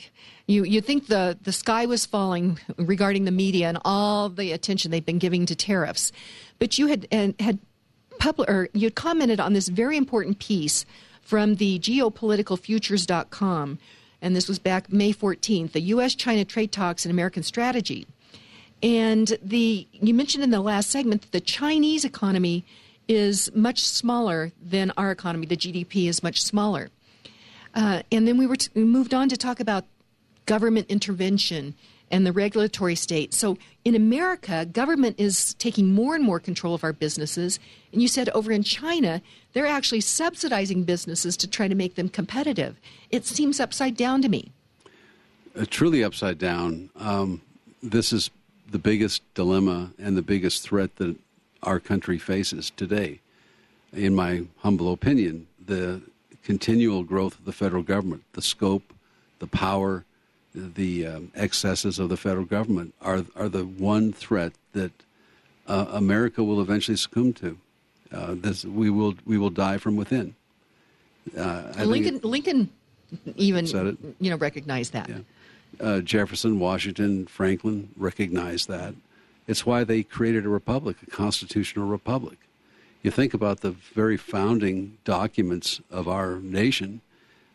you 0.46 0.64
you 0.64 0.80
think 0.80 1.06
the 1.06 1.38
the 1.40 1.52
sky 1.52 1.86
was 1.86 2.04
falling 2.04 2.58
regarding 2.76 3.24
the 3.24 3.30
media 3.30 3.68
and 3.68 3.78
all 3.84 4.28
the 4.28 4.50
attention 4.52 4.90
they've 4.90 5.06
been 5.06 5.18
giving 5.18 5.46
to 5.46 5.54
tariffs, 5.54 6.10
but 6.58 6.78
you 6.78 6.88
had 6.88 7.06
and 7.12 7.36
had 7.40 7.60
public 8.18 8.50
or 8.50 8.68
you 8.72 8.86
had 8.86 8.96
commented 8.96 9.38
on 9.40 9.52
this 9.52 9.68
very 9.68 9.96
important 9.96 10.40
piece 10.40 10.84
from 11.20 11.54
the 11.56 11.78
geopoliticalfutures.com 11.78 13.78
and 14.20 14.36
this 14.36 14.48
was 14.48 14.60
back 14.60 14.92
May 14.92 15.12
14th, 15.12 15.72
the 15.72 15.80
US 15.80 16.14
China 16.14 16.44
trade 16.44 16.70
talks 16.72 17.04
and 17.04 17.12
American 17.12 17.42
strategy. 17.42 18.06
And 18.82 19.38
the 19.42 19.86
you 19.92 20.14
mentioned 20.14 20.44
in 20.44 20.50
the 20.50 20.60
last 20.60 20.90
segment 20.90 21.22
that 21.22 21.32
the 21.32 21.40
Chinese 21.40 22.04
economy 22.04 22.64
is 23.08 23.50
much 23.54 23.84
smaller 23.84 24.52
than 24.62 24.92
our 24.96 25.10
economy. 25.10 25.46
The 25.46 25.56
GDP 25.56 26.08
is 26.08 26.22
much 26.22 26.42
smaller. 26.42 26.90
Uh, 27.74 28.02
and 28.10 28.28
then 28.28 28.36
we 28.36 28.46
were 28.46 28.56
t- 28.56 28.70
we 28.74 28.84
moved 28.84 29.14
on 29.14 29.28
to 29.28 29.36
talk 29.36 29.60
about 29.60 29.84
government 30.46 30.86
intervention 30.88 31.74
and 32.10 32.26
the 32.26 32.32
regulatory 32.32 32.94
state. 32.94 33.32
So 33.32 33.56
in 33.84 33.94
America, 33.94 34.66
government 34.66 35.16
is 35.18 35.54
taking 35.54 35.94
more 35.94 36.14
and 36.14 36.22
more 36.22 36.38
control 36.38 36.74
of 36.74 36.84
our 36.84 36.92
businesses. 36.92 37.58
And 37.92 38.02
you 38.02 38.08
said 38.08 38.28
over 38.30 38.52
in 38.52 38.62
China, 38.62 39.22
they're 39.54 39.66
actually 39.66 40.02
subsidizing 40.02 40.84
businesses 40.84 41.36
to 41.38 41.48
try 41.48 41.68
to 41.68 41.74
make 41.74 41.94
them 41.94 42.10
competitive. 42.10 42.78
It 43.10 43.24
seems 43.24 43.58
upside 43.58 43.96
down 43.96 44.20
to 44.22 44.28
me. 44.28 44.52
Uh, 45.58 45.64
truly 45.68 46.04
upside 46.04 46.38
down. 46.38 46.90
Um, 46.96 47.40
this 47.82 48.12
is 48.12 48.30
the 48.70 48.78
biggest 48.78 49.22
dilemma 49.34 49.92
and 49.98 50.16
the 50.16 50.22
biggest 50.22 50.62
threat 50.62 50.96
that 50.96 51.16
our 51.62 51.80
country 51.80 52.18
faces 52.18 52.70
today. 52.76 53.20
In 53.92 54.14
my 54.14 54.44
humble 54.58 54.92
opinion, 54.92 55.46
the 55.64 56.02
continual 56.42 57.04
growth 57.04 57.38
of 57.38 57.44
the 57.44 57.52
federal 57.52 57.82
government, 57.82 58.24
the 58.32 58.42
scope, 58.42 58.92
the 59.38 59.46
power, 59.46 60.04
the 60.54 61.06
um, 61.06 61.32
excesses 61.34 61.98
of 61.98 62.08
the 62.08 62.16
federal 62.16 62.44
government 62.44 62.94
are 63.00 63.24
are 63.36 63.48
the 63.48 63.64
one 63.64 64.12
threat 64.12 64.52
that 64.72 64.92
uh, 65.66 65.86
America 65.90 66.42
will 66.42 66.60
eventually 66.60 66.96
succumb 66.96 67.32
to. 67.32 67.58
Uh, 68.12 68.34
this 68.36 68.64
we 68.64 68.90
will 68.90 69.14
we 69.24 69.38
will 69.38 69.50
die 69.50 69.78
from 69.78 69.96
within. 69.96 70.34
Uh, 71.36 71.72
Lincoln 71.78 72.16
it, 72.16 72.24
Lincoln 72.24 72.68
even 73.36 73.66
you 74.20 74.30
know 74.30 74.36
recognized 74.36 74.92
that. 74.92 75.08
Yeah. 75.08 75.18
Uh, 75.80 76.00
Jefferson, 76.00 76.58
Washington, 76.58 77.26
Franklin 77.26 77.88
recognized 77.96 78.68
that. 78.68 78.94
It's 79.52 79.64
why 79.64 79.84
they 79.84 80.02
created 80.02 80.44
a 80.44 80.48
republic, 80.48 80.96
a 81.06 81.10
constitutional 81.10 81.86
republic. 81.86 82.38
You 83.02 83.12
think 83.12 83.34
about 83.34 83.60
the 83.60 83.70
very 83.70 84.16
founding 84.16 84.98
documents 85.04 85.80
of 85.90 86.08
our 86.08 86.40
nation 86.40 87.00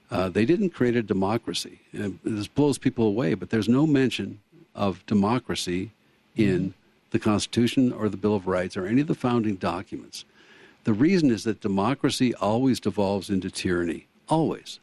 uh, 0.10 0.30
they 0.30 0.46
didn't 0.46 0.70
create 0.70 0.96
a 0.96 1.04
democracy. 1.04 1.80
And 1.92 2.20
this 2.24 2.48
blows 2.48 2.78
people 2.78 3.06
away, 3.06 3.34
but 3.34 3.50
there's 3.50 3.68
no 3.68 3.86
mention 3.86 4.40
of 4.74 5.06
democracy 5.06 5.92
in 6.36 6.74
the 7.12 7.20
Constitution 7.20 7.92
or 7.92 8.10
the 8.10 8.18
Bill 8.18 8.36
of 8.36 8.48
Rights 8.48 8.78
or 8.78 8.86
any 8.86 9.02
of 9.02 9.08
the 9.08 9.16
founding 9.16 9.56
documents. 9.56 10.24
The 10.84 10.94
reason 10.94 11.32
is 11.32 11.44
that 11.44 11.60
democracy 11.60 12.34
always 12.36 12.80
devolves 12.80 13.30
into 13.30 13.50
tyranny, 13.50 14.08
always. 14.30 14.80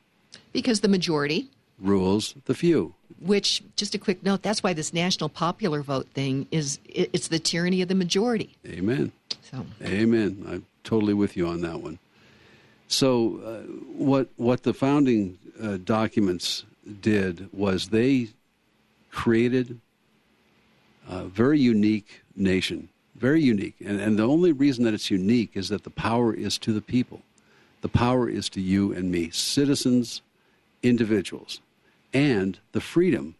Because 0.52 0.80
the 0.80 0.88
majority 0.88 1.48
rules 1.78 2.34
the 2.44 2.54
few. 2.54 2.94
Which, 3.24 3.62
just 3.74 3.94
a 3.94 3.98
quick 3.98 4.22
note, 4.22 4.42
that's 4.42 4.62
why 4.62 4.74
this 4.74 4.92
national 4.92 5.30
popular 5.30 5.82
vote 5.82 6.08
thing 6.08 6.46
is 6.50 6.78
it's 6.86 7.28
the 7.28 7.38
tyranny 7.38 7.80
of 7.80 7.88
the 7.88 7.94
majority. 7.94 8.54
Amen. 8.66 9.12
So. 9.50 9.64
Amen. 9.82 10.44
I'm 10.46 10.66
totally 10.82 11.14
with 11.14 11.34
you 11.36 11.46
on 11.46 11.62
that 11.62 11.80
one. 11.80 11.98
So, 12.88 13.40
uh, 13.44 13.60
what 13.96 14.28
what 14.36 14.62
the 14.62 14.74
founding 14.74 15.38
uh, 15.60 15.78
documents 15.84 16.64
did 17.00 17.48
was 17.52 17.88
they 17.88 18.28
created 19.10 19.80
a 21.08 21.24
very 21.24 21.58
unique 21.58 22.22
nation, 22.36 22.88
very 23.14 23.40
unique, 23.40 23.76
and 23.84 24.00
and 24.00 24.18
the 24.18 24.28
only 24.28 24.52
reason 24.52 24.84
that 24.84 24.92
it's 24.92 25.10
unique 25.10 25.52
is 25.54 25.70
that 25.70 25.84
the 25.84 25.90
power 25.90 26.34
is 26.34 26.58
to 26.58 26.72
the 26.72 26.82
people, 26.82 27.22
the 27.80 27.88
power 27.88 28.28
is 28.28 28.48
to 28.50 28.60
you 28.60 28.92
and 28.92 29.10
me, 29.10 29.30
citizens, 29.30 30.20
individuals, 30.82 31.60
and 32.14 32.58
the 32.72 32.80
freedom 32.80 33.34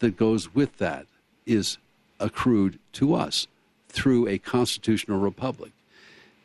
that 0.00 0.16
goes 0.16 0.54
with 0.54 0.76
that 0.78 1.06
is 1.46 1.78
accrued 2.20 2.78
to 2.92 3.14
us 3.14 3.46
through 3.88 4.28
a 4.28 4.38
constitutional 4.38 5.18
republic. 5.18 5.72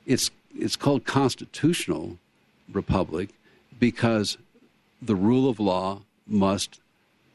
It's 0.06 0.32
it's 0.56 0.76
called 0.76 1.04
constitutional 1.04 2.20
republic 2.72 3.30
because 3.80 4.38
the 5.02 5.16
rule 5.16 5.50
of 5.50 5.60
law 5.60 6.02
must 6.28 6.80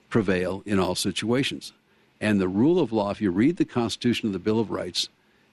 prevail 0.08 0.62
in 0.64 0.78
all 0.78 0.94
situations. 0.94 1.72
And 2.20 2.40
the 2.40 2.48
rule 2.48 2.80
of 2.80 2.92
law, 2.92 3.10
if 3.10 3.20
you 3.20 3.30
read 3.30 3.56
the 3.56 3.64
Constitution 3.64 4.28
and 4.28 4.34
the 4.34 4.38
Bill 4.38 4.60
of 4.60 4.70
Rights, 4.70 5.08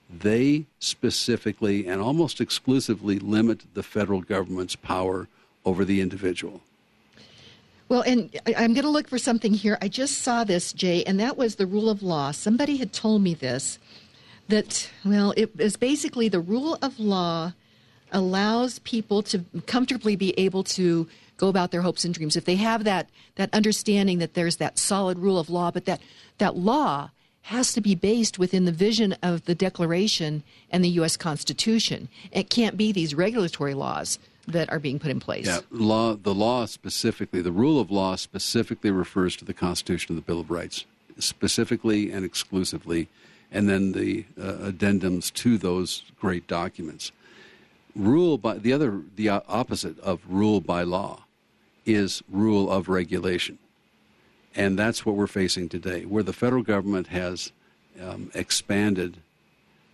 they 0.09 0.65
specifically 0.79 1.87
and 1.87 2.01
almost 2.01 2.39
exclusively 2.39 3.19
limit 3.19 3.63
the 3.73 3.83
federal 3.83 4.21
government's 4.21 4.75
power 4.75 5.27
over 5.65 5.83
the 5.83 6.01
individual. 6.01 6.61
Well, 7.87 8.01
and 8.01 8.35
I'm 8.47 8.73
going 8.73 8.83
to 8.83 8.89
look 8.89 9.07
for 9.07 9.19
something 9.19 9.53
here. 9.53 9.77
I 9.81 9.87
just 9.87 10.19
saw 10.19 10.43
this, 10.43 10.73
Jay, 10.73 11.03
and 11.03 11.19
that 11.19 11.37
was 11.37 11.55
the 11.55 11.67
rule 11.67 11.89
of 11.89 12.01
law. 12.01 12.31
Somebody 12.31 12.77
had 12.77 12.91
told 12.91 13.21
me 13.21 13.35
this 13.35 13.77
that, 14.47 14.89
well, 15.03 15.33
it 15.37 15.51
is 15.59 15.77
basically 15.77 16.27
the 16.27 16.39
rule 16.39 16.77
of 16.81 16.99
law 16.99 17.53
allows 18.11 18.79
people 18.79 19.21
to 19.23 19.43
comfortably 19.65 20.15
be 20.15 20.33
able 20.39 20.63
to 20.63 21.07
go 21.37 21.47
about 21.47 21.71
their 21.71 21.81
hopes 21.81 22.05
and 22.05 22.13
dreams 22.13 22.35
if 22.35 22.45
they 22.45 22.55
have 22.55 22.83
that 22.85 23.09
that 23.35 23.53
understanding 23.53 24.19
that 24.19 24.35
there's 24.35 24.55
that 24.57 24.79
solid 24.79 25.19
rule 25.19 25.37
of 25.37 25.49
law 25.49 25.69
but 25.69 25.85
that 25.85 25.99
that 26.37 26.55
law 26.55 27.09
has 27.41 27.73
to 27.73 27.81
be 27.81 27.93
based 27.93 28.39
within 28.39 28.65
the 28.65 28.71
vision 28.71 29.13
of 29.21 29.43
the 29.45 29.55
declaration 29.55 30.43
and 30.71 30.83
the 30.83 30.89
US 30.89 31.17
Constitution 31.17 32.07
it 32.31 32.49
can't 32.49 32.77
be 32.77 32.91
these 32.91 33.13
regulatory 33.13 33.73
laws 33.73 34.17
that 34.47 34.69
are 34.71 34.79
being 34.79 34.99
put 34.99 35.11
in 35.11 35.19
place. 35.19 35.47
Yeah 35.47 35.59
law 35.85 36.15
the 36.15 36.33
law 36.33 36.65
specifically 36.65 37.41
the 37.41 37.51
rule 37.51 37.79
of 37.79 37.91
law 37.91 38.15
specifically 38.15 38.91
refers 38.91 39.35
to 39.35 39.45
the 39.45 39.53
Constitution 39.53 40.13
and 40.13 40.17
the 40.17 40.25
Bill 40.25 40.39
of 40.39 40.49
Rights 40.51 40.85
specifically 41.19 42.11
and 42.11 42.25
exclusively 42.25 43.07
and 43.51 43.69
then 43.69 43.93
the 43.93 44.25
uh, 44.39 44.71
addendums 44.71 45.31
to 45.31 45.57
those 45.57 46.03
great 46.19 46.47
documents. 46.47 47.11
Rule 47.95 48.37
by 48.37 48.57
the 48.57 48.73
other 48.73 49.01
the 49.15 49.29
opposite 49.29 49.99
of 49.99 50.21
rule 50.27 50.59
by 50.59 50.83
law 50.83 51.23
is 51.85 52.23
rule 52.29 52.69
of 52.71 52.89
regulation. 52.89 53.59
And 54.55 54.79
that's 54.79 55.05
what 55.05 55.15
we're 55.15 55.27
facing 55.27 55.69
today 55.69 56.05
where 56.05 56.23
the 56.23 56.33
federal 56.33 56.63
government 56.63 57.07
has 57.07 57.51
um, 58.01 58.31
expanded 58.33 59.17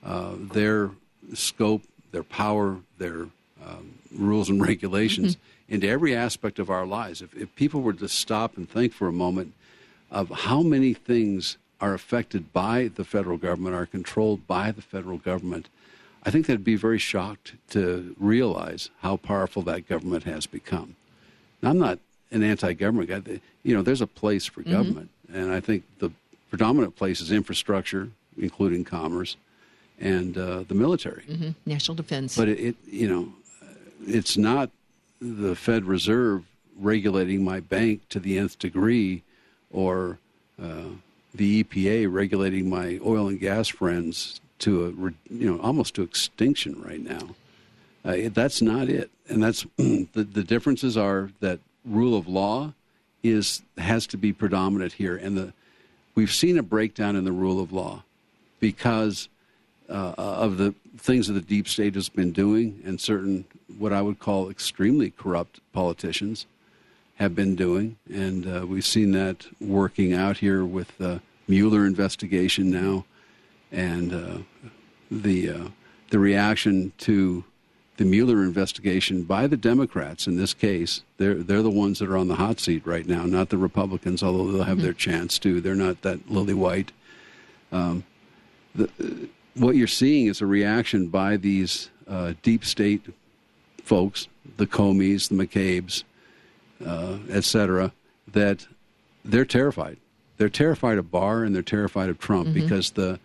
uh, 0.04 0.34
their 0.36 0.92
scope 1.34 1.84
their 2.12 2.24
power 2.24 2.78
their 2.98 3.28
um, 3.64 3.94
rules 4.16 4.50
and 4.50 4.62
regulations 4.62 5.36
mm-hmm. 5.36 5.74
into 5.76 5.88
every 5.88 6.16
aspect 6.16 6.60
of 6.60 6.70
our 6.70 6.86
lives 6.86 7.22
if, 7.22 7.36
if 7.36 7.54
people 7.56 7.82
were 7.82 7.94
to 7.94 8.10
stop 8.10 8.58
and 8.58 8.70
think 8.70 8.94
for 8.94 9.08
a 9.08 9.14
moment 9.14 9.54
of 10.10 10.30
how 10.30 10.62
many 10.62 10.94
things 10.94 11.58
are 11.80 11.94
affected 11.94 12.52
by 12.54 12.90
the 12.96 13.04
federal 13.04 13.38
government 13.38 13.76
are 13.76 13.86
controlled 13.86 14.46
by 14.48 14.72
the 14.72 14.82
federal 14.82 15.18
government 15.18 15.70
I 16.24 16.30
think 16.30 16.46
they'd 16.46 16.64
be 16.64 16.76
very 16.76 17.00
shocked 17.00 17.54
to 17.72 18.16
realize 18.20 18.90
how 19.02 19.18
powerful 19.18 19.62
that 19.64 19.88
government 19.88 20.24
has 20.26 20.46
become. 20.46 20.96
Now, 21.62 21.72
I'm 21.72 21.80
not 21.80 22.00
an 22.32 22.44
anti-government 22.44 23.10
guy. 23.10 23.42
You 23.64 23.76
know, 23.76 23.82
there's 23.82 24.02
a 24.02 24.08
place 24.08 24.46
for 24.46 24.62
mm-hmm. 24.62 24.72
government, 24.72 25.10
and 25.34 25.52
I 25.52 25.60
think 25.60 25.84
the 26.00 26.12
predominant 26.50 26.96
place 26.96 27.22
is 27.22 27.32
infrastructure, 27.32 28.10
including 28.38 28.84
commerce, 28.84 29.36
and 30.00 30.38
uh, 30.38 30.64
the 30.68 30.76
military, 30.76 31.24
mm-hmm. 31.24 31.50
national 31.66 31.96
defense. 31.96 32.36
But 32.36 32.50
it, 32.50 32.60
it, 32.60 32.76
you 32.86 33.08
know, 33.08 33.34
it's 34.06 34.38
not 34.38 34.70
the 35.20 35.56
Fed 35.56 35.86
Reserve 35.86 36.46
regulating 36.80 37.44
my 37.44 37.60
bank 37.60 38.08
to 38.10 38.20
the 38.20 38.38
nth 38.38 38.58
degree, 38.60 39.24
or 39.72 40.18
uh, 40.62 40.90
the 41.34 41.64
EPA 41.64 42.12
regulating 42.12 42.70
my 42.70 43.00
oil 43.06 43.28
and 43.28 43.40
gas 43.40 43.68
friends 43.68 44.42
to 44.60 44.86
a 44.86 45.34
you 45.34 45.52
know 45.52 45.60
almost 45.62 45.96
to 45.96 46.02
extinction 46.02 46.82
right 46.82 47.02
now. 47.02 47.36
Uh, 48.04 48.30
that's 48.34 48.62
not 48.62 48.90
it, 48.90 49.12
and 49.30 49.44
that's 49.44 49.66
the 49.78 50.08
the 50.14 50.44
differences 50.44 50.98
are 50.98 51.30
that 51.40 51.60
rule 51.86 52.18
of 52.18 52.28
law 52.28 52.74
is 53.24 53.62
has 53.78 54.08
to 54.08 54.18
be 54.18 54.34
predominant 54.34 54.94
here, 54.94 55.16
and 55.16 55.38
the 55.38 55.54
we've 56.16 56.34
seen 56.34 56.58
a 56.58 56.64
breakdown 56.64 57.16
in 57.16 57.24
the 57.24 57.32
rule 57.32 57.62
of 57.62 57.72
law 57.72 58.04
because 58.60 59.30
uh, 59.90 60.14
of 60.18 60.58
the 60.58 60.74
things 60.98 61.28
that 61.28 61.34
the 61.34 61.42
deep 61.42 61.68
state 61.68 61.96
has 61.96 62.10
been 62.10 62.32
doing, 62.32 62.82
and 62.86 63.00
certain 63.00 63.46
what 63.78 63.94
I 63.94 64.02
would 64.02 64.20
call 64.20 64.50
extremely 64.50 65.12
corrupt 65.12 65.60
politicians 65.74 66.46
have 67.16 67.36
been 67.36 67.56
doing, 67.56 67.98
and 68.12 68.48
uh, 68.48 68.66
we've 68.66 68.86
seen 68.86 69.12
that 69.12 69.46
working 69.60 70.14
out 70.14 70.38
here 70.38 70.66
with 70.66 70.98
the 70.98 71.22
Mueller 71.48 71.86
investigation 71.86 72.72
now 72.72 73.06
and 73.72 74.14
uh, 74.14 74.38
the 75.10 75.50
uh, 75.50 75.68
the 76.10 76.20
reaction 76.20 76.92
to 77.00 77.44
the 77.98 78.06
Mueller 78.06 78.44
investigation 78.44 79.24
by 79.24 79.48
the 79.48 79.58
Democrats 79.58 80.28
in 80.28 80.38
this 80.38 80.54
case. 80.54 81.02
They're 81.18 81.36
they're 81.36 81.62
the 81.62 81.70
ones 81.70 82.00
that 82.00 82.10
are 82.10 82.18
on 82.18 82.28
the 82.28 82.36
hot 82.36 82.60
seat 82.60 82.86
right 82.86 83.06
now, 83.06 83.26
not 83.26 83.50
the 83.50 83.58
Republicans. 83.58 84.24
Although 84.24 84.52
they'll 84.52 84.64
have 84.64 84.78
mm-hmm. 84.78 84.86
their 84.86 84.94
chance 84.94 85.38
too. 85.38 85.62
They're 85.62 85.76
not 85.76 86.02
that 86.02 86.30
lily 86.30 86.54
white. 86.54 86.92
Um, 87.72 88.04
the, 88.74 88.90
what 89.56 89.76
you're 89.76 89.88
seeing 89.88 90.28
is 90.28 90.42
a 90.42 90.46
reaction 90.46 91.08
by 91.08 91.38
these 91.38 91.90
uh, 92.08 92.34
deep 92.42 92.66
state 92.66 93.06
folks, 93.84 94.28
the 94.58 94.68
Comeys, 94.68 95.30
the 95.30 95.36
McCabe's, 95.36 96.04
uh, 96.86 97.18
etc., 97.30 97.92
that 98.32 98.68
they're 99.24 99.46
terrified. 99.46 99.98
They're 100.38 100.50
terrified 100.50 100.98
of 100.98 101.12
Barr 101.12 101.44
and 101.44 101.54
they're 101.54 101.62
terrified 101.62 102.10
of 102.10 102.18
Trump 102.18 102.48
mm-hmm. 102.48 102.62
because 102.62 102.92
the 102.92 103.20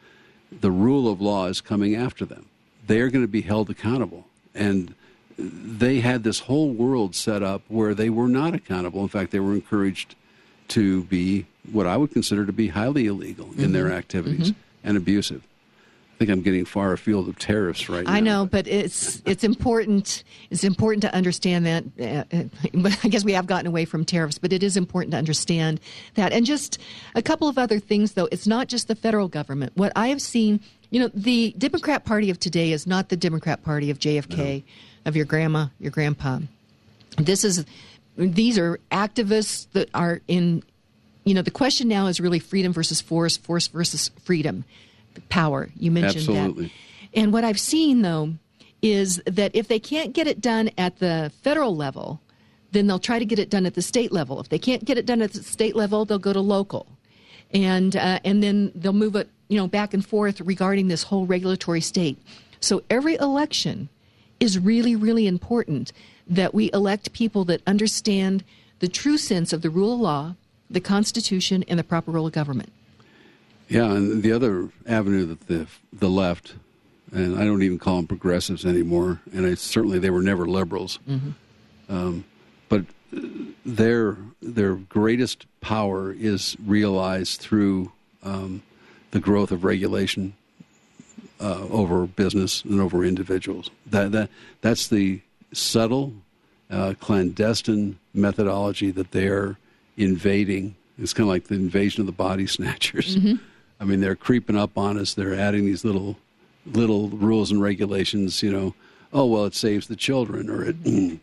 the 0.60 0.70
rule 0.70 1.10
of 1.10 1.20
law 1.20 1.46
is 1.46 1.60
coming 1.60 1.94
after 1.94 2.24
them. 2.24 2.46
They 2.86 3.00
are 3.00 3.10
going 3.10 3.24
to 3.24 3.28
be 3.28 3.42
held 3.42 3.68
accountable. 3.68 4.26
And 4.54 4.94
they 5.38 6.00
had 6.00 6.22
this 6.22 6.40
whole 6.40 6.70
world 6.70 7.14
set 7.14 7.42
up 7.42 7.62
where 7.68 7.94
they 7.94 8.10
were 8.10 8.28
not 8.28 8.54
accountable. 8.54 9.02
In 9.02 9.08
fact, 9.08 9.32
they 9.32 9.40
were 9.40 9.54
encouraged 9.54 10.14
to 10.68 11.04
be 11.04 11.46
what 11.70 11.86
I 11.86 11.96
would 11.96 12.12
consider 12.12 12.46
to 12.46 12.52
be 12.52 12.68
highly 12.68 13.06
illegal 13.06 13.50
in 13.58 13.72
their 13.72 13.92
activities 13.92 14.52
and 14.82 14.96
abusive. 14.96 15.42
I 16.16 16.18
think 16.18 16.30
I'm 16.30 16.40
getting 16.40 16.64
far 16.64 16.94
afield 16.94 17.28
of 17.28 17.38
tariffs 17.38 17.90
right 17.90 18.02
now. 18.02 18.10
I 18.10 18.20
know, 18.20 18.46
but 18.46 18.66
it's 18.66 19.20
it's 19.26 19.44
important. 19.44 20.24
It's 20.48 20.64
important 20.64 21.02
to 21.02 21.14
understand 21.14 21.66
that. 21.66 21.94
But 21.94 22.34
uh, 22.34 22.88
uh, 22.88 22.96
I 23.04 23.08
guess 23.08 23.22
we 23.22 23.32
have 23.32 23.46
gotten 23.46 23.66
away 23.66 23.84
from 23.84 24.06
tariffs, 24.06 24.38
but 24.38 24.50
it 24.50 24.62
is 24.62 24.78
important 24.78 25.12
to 25.12 25.18
understand 25.18 25.78
that. 26.14 26.32
And 26.32 26.46
just 26.46 26.80
a 27.14 27.20
couple 27.20 27.48
of 27.48 27.58
other 27.58 27.78
things, 27.78 28.12
though. 28.12 28.30
It's 28.32 28.46
not 28.46 28.68
just 28.68 28.88
the 28.88 28.94
federal 28.94 29.28
government. 29.28 29.72
What 29.74 29.92
I 29.94 30.08
have 30.08 30.22
seen, 30.22 30.60
you 30.88 31.00
know, 31.00 31.10
the 31.12 31.54
Democrat 31.58 32.06
Party 32.06 32.30
of 32.30 32.40
today 32.40 32.72
is 32.72 32.86
not 32.86 33.10
the 33.10 33.16
Democrat 33.18 33.62
Party 33.62 33.90
of 33.90 33.98
JFK, 33.98 34.62
of 35.04 35.16
your 35.16 35.26
grandma, 35.26 35.66
your 35.78 35.90
grandpa. 35.90 36.38
This 37.18 37.44
is 37.44 37.66
these 38.16 38.56
are 38.58 38.80
activists 38.90 39.66
that 39.74 39.90
are 39.92 40.22
in. 40.28 40.62
You 41.24 41.34
know, 41.34 41.42
the 41.42 41.50
question 41.50 41.88
now 41.88 42.06
is 42.06 42.20
really 42.20 42.38
freedom 42.38 42.72
versus 42.72 43.02
force, 43.02 43.36
force 43.36 43.66
versus 43.66 44.10
freedom 44.24 44.64
power. 45.28 45.70
You 45.76 45.90
mentioned 45.90 46.28
Absolutely. 46.28 46.66
that. 46.66 46.72
And 47.14 47.32
what 47.32 47.44
I've 47.44 47.60
seen, 47.60 48.02
though, 48.02 48.34
is 48.82 49.22
that 49.26 49.50
if 49.54 49.68
they 49.68 49.78
can't 49.78 50.12
get 50.12 50.26
it 50.26 50.40
done 50.40 50.70
at 50.76 50.98
the 50.98 51.32
federal 51.42 51.74
level, 51.74 52.20
then 52.72 52.86
they'll 52.86 52.98
try 52.98 53.18
to 53.18 53.24
get 53.24 53.38
it 53.38 53.48
done 53.48 53.66
at 53.66 53.74
the 53.74 53.82
state 53.82 54.12
level. 54.12 54.38
If 54.40 54.48
they 54.48 54.58
can't 54.58 54.84
get 54.84 54.98
it 54.98 55.06
done 55.06 55.22
at 55.22 55.32
the 55.32 55.42
state 55.42 55.74
level, 55.74 56.04
they'll 56.04 56.18
go 56.18 56.32
to 56.32 56.40
local, 56.40 56.86
and 57.52 57.96
uh, 57.96 58.20
and 58.24 58.42
then 58.42 58.72
they'll 58.74 58.92
move 58.92 59.16
it, 59.16 59.28
you 59.48 59.56
know, 59.56 59.66
back 59.66 59.94
and 59.94 60.04
forth 60.04 60.40
regarding 60.42 60.88
this 60.88 61.04
whole 61.04 61.26
regulatory 61.26 61.80
state. 61.80 62.18
So 62.60 62.82
every 62.90 63.14
election 63.14 63.88
is 64.40 64.58
really, 64.58 64.94
really 64.94 65.26
important 65.26 65.92
that 66.26 66.52
we 66.52 66.70
elect 66.72 67.12
people 67.12 67.44
that 67.46 67.62
understand 67.66 68.44
the 68.80 68.88
true 68.88 69.16
sense 69.16 69.52
of 69.52 69.62
the 69.62 69.70
rule 69.70 69.94
of 69.94 70.00
law, 70.00 70.34
the 70.68 70.80
Constitution, 70.80 71.64
and 71.68 71.78
the 71.78 71.84
proper 71.84 72.10
role 72.10 72.26
of 72.26 72.32
government. 72.32 72.72
Yeah, 73.68 73.92
and 73.92 74.22
the 74.22 74.32
other 74.32 74.70
avenue 74.86 75.26
that 75.26 75.46
the 75.48 75.66
the 75.92 76.08
left, 76.08 76.54
and 77.12 77.36
I 77.36 77.44
don't 77.44 77.62
even 77.62 77.78
call 77.78 77.96
them 77.96 78.06
progressives 78.06 78.64
anymore, 78.64 79.20
and 79.32 79.46
I, 79.46 79.54
certainly 79.54 79.98
they 79.98 80.10
were 80.10 80.22
never 80.22 80.46
liberals, 80.46 80.98
um, 81.88 82.24
but 82.68 82.84
their 83.64 84.16
their 84.40 84.74
greatest 84.76 85.46
power 85.60 86.12
is 86.12 86.56
realized 86.64 87.40
through 87.40 87.90
um, 88.22 88.62
the 89.10 89.20
growth 89.20 89.50
of 89.50 89.64
regulation 89.64 90.34
uh, 91.40 91.66
over 91.70 92.06
business 92.06 92.62
and 92.64 92.80
over 92.80 93.04
individuals. 93.04 93.70
That 93.86 94.12
that 94.12 94.30
that's 94.60 94.86
the 94.88 95.20
subtle, 95.52 96.12
uh, 96.70 96.94
clandestine 97.00 97.98
methodology 98.14 98.90
that 98.92 99.10
they're 99.10 99.56
invading. 99.96 100.76
It's 100.98 101.12
kind 101.12 101.24
of 101.24 101.28
like 101.28 101.44
the 101.44 101.54
invasion 101.56 102.00
of 102.00 102.06
the 102.06 102.12
body 102.12 102.46
snatchers. 102.46 103.16
I 103.80 103.84
mean, 103.84 104.00
they're 104.00 104.16
creeping 104.16 104.56
up 104.56 104.78
on 104.78 104.98
us. 104.98 105.14
They're 105.14 105.34
adding 105.34 105.66
these 105.66 105.84
little 105.84 106.16
little 106.64 107.08
rules 107.08 107.50
and 107.50 107.62
regulations. 107.62 108.42
You 108.42 108.52
know, 108.52 108.74
oh 109.12 109.26
well, 109.26 109.44
it 109.44 109.54
saves 109.54 109.86
the 109.86 109.96
children, 109.96 110.48
or 110.48 110.64
it, 110.64 110.76
you 110.84 111.20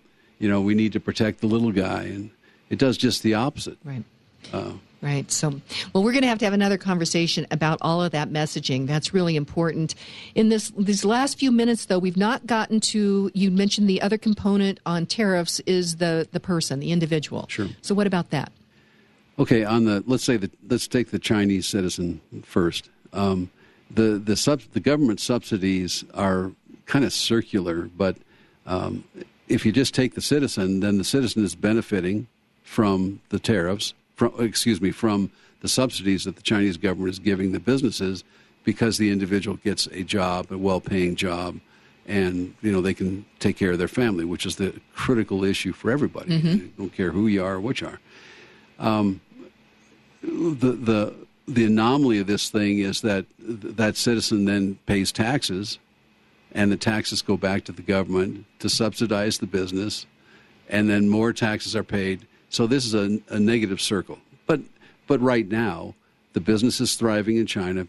know, 0.50 0.62
we 0.62 0.76
need 0.76 0.94
to 0.94 1.00
protect 1.00 1.42
the 1.42 1.48
little 1.48 1.72
guy, 1.72 2.04
and 2.04 2.30
it 2.70 2.80
does 2.80 2.98
just 2.98 3.24
the 3.24 3.34
opposite. 3.34 3.78
Right. 3.84 4.04
Uh, 4.52 4.74
right. 5.02 5.32
So, 5.32 5.62
well, 5.94 6.04
we're 6.04 6.12
going 6.12 6.24
to 6.24 6.28
have 6.28 6.39
to 6.39 6.46
have 6.46 6.54
another 6.54 6.78
conversation 6.78 7.48
about 7.50 7.78
all 7.82 8.04
of 8.04 8.12
that 8.12 8.30
messaging. 8.30 8.88
That's 8.88 9.13
really 9.13 9.36
important. 9.36 9.96
In 10.36 10.50
this 10.50 10.72
these 10.78 11.06
last 11.06 11.39
few 11.39 11.52
minutes, 11.52 11.86
though, 11.86 12.00
we've 12.00 12.18
not 12.18 12.46
gotten 12.46 12.80
to. 12.82 13.32
You 13.34 13.52
mentioned 13.52 13.89
the 13.89 14.02
other 14.02 14.18
component 14.18 14.80
on 14.86 15.06
tariffs 15.06 15.60
is 15.62 15.98
the 15.98 16.28
the 16.32 16.39
person, 16.39 16.80
the 16.80 16.92
individual. 16.92 17.46
Sure. 17.48 17.70
So, 17.82 17.96
what 17.96 18.06
about 18.06 18.30
that? 18.30 18.52
Okay, 19.39 19.63
on 19.63 19.86
the 19.86 20.04
let's 20.06 20.24
say 20.24 20.38
that 20.38 20.52
let's 20.69 20.88
take 20.88 21.10
the 21.10 21.19
Chinese 21.19 21.65
citizen 21.65 22.22
first. 22.43 22.89
Um, 23.13 23.50
the 23.89 24.22
the 24.24 24.36
sub, 24.36 24.62
the 24.74 24.80
government 24.80 25.19
subsidies 25.19 26.04
are 26.13 26.52
kind 26.86 27.04
of 27.04 27.13
circular, 27.13 27.89
but 27.98 28.17
um, 28.67 29.04
if 29.48 29.65
you 29.65 29.72
just 29.72 29.96
take 29.96 30.13
the 30.13 30.22
citizen, 30.22 30.82
then 30.82 30.98
the 30.98 31.04
citizen 31.04 31.43
is 31.43 31.56
benefiting 31.56 32.28
from 32.63 33.22
the 33.30 33.39
tariffs. 33.39 33.93
From 34.15 34.34
excuse 34.38 34.80
me, 34.80 34.91
from 34.91 35.32
the 35.62 35.67
subsidies 35.67 36.26
that 36.26 36.36
the 36.36 36.43
Chinese 36.43 36.78
government 36.78 37.10
is 37.10 37.19
giving 37.19 37.54
the 37.54 37.60
businesses 37.60 38.24
because 38.63 39.00
the 39.00 39.12
individual 39.12 39.58
gets 39.58 39.88
a 39.88 40.04
job, 40.04 40.52
a 40.52 40.58
well-paying 40.58 41.15
job, 41.15 41.60
and 42.06 42.54
you 42.62 42.72
know 42.72 42.82
they 42.82 42.93
can 42.93 43.26
take 43.39 43.58
care 43.58 43.72
of 43.72 43.80
their 43.80 43.88
family, 43.88 44.26
which 44.26 44.46
is 44.46 44.58
the 44.58 44.80
critical 44.93 45.43
issue 45.43 45.74
for 45.74 45.89
everybody. 45.89 46.36
I 46.36 46.69
don't 46.78 46.93
care 46.93 47.12
who 47.12 47.26
you 47.26 47.43
are 47.43 47.56
or 47.56 47.62
what 47.62 47.82
you 47.82 47.88
are 47.88 48.00
the 50.22 50.72
the 50.72 51.14
the 51.48 51.66
anomaly 51.66 52.20
of 52.20 52.28
this 52.28 52.50
thing 52.50 52.80
is 52.80 53.02
that 53.02 53.26
that 53.40 53.98
citizen 53.98 54.46
then 54.46 54.80
pays 54.86 55.12
taxes, 55.12 55.80
and 56.54 56.72
the 56.72 56.78
taxes 56.78 57.22
go 57.22 57.38
back 57.38 57.66
to 57.66 57.72
the 57.72 57.82
government 57.82 58.46
to 58.60 58.70
subsidize 58.70 59.38
the 59.40 59.48
business, 59.48 60.06
and 60.70 60.90
then 60.90 61.10
more 61.10 61.34
taxes 61.34 61.76
are 61.76 61.84
paid. 61.84 62.26
So 62.50 62.68
this 62.68 62.86
is 62.86 62.94
a, 62.94 63.20
a 63.30 63.40
negative 63.40 63.82
circle. 63.82 64.20
But 64.48 64.62
but 65.08 65.20
right 65.22 65.48
now, 65.48 65.96
the 66.34 66.40
business 66.40 66.80
is 66.80 66.96
thriving 66.96 67.38
in 67.38 67.46
China. 67.46 67.88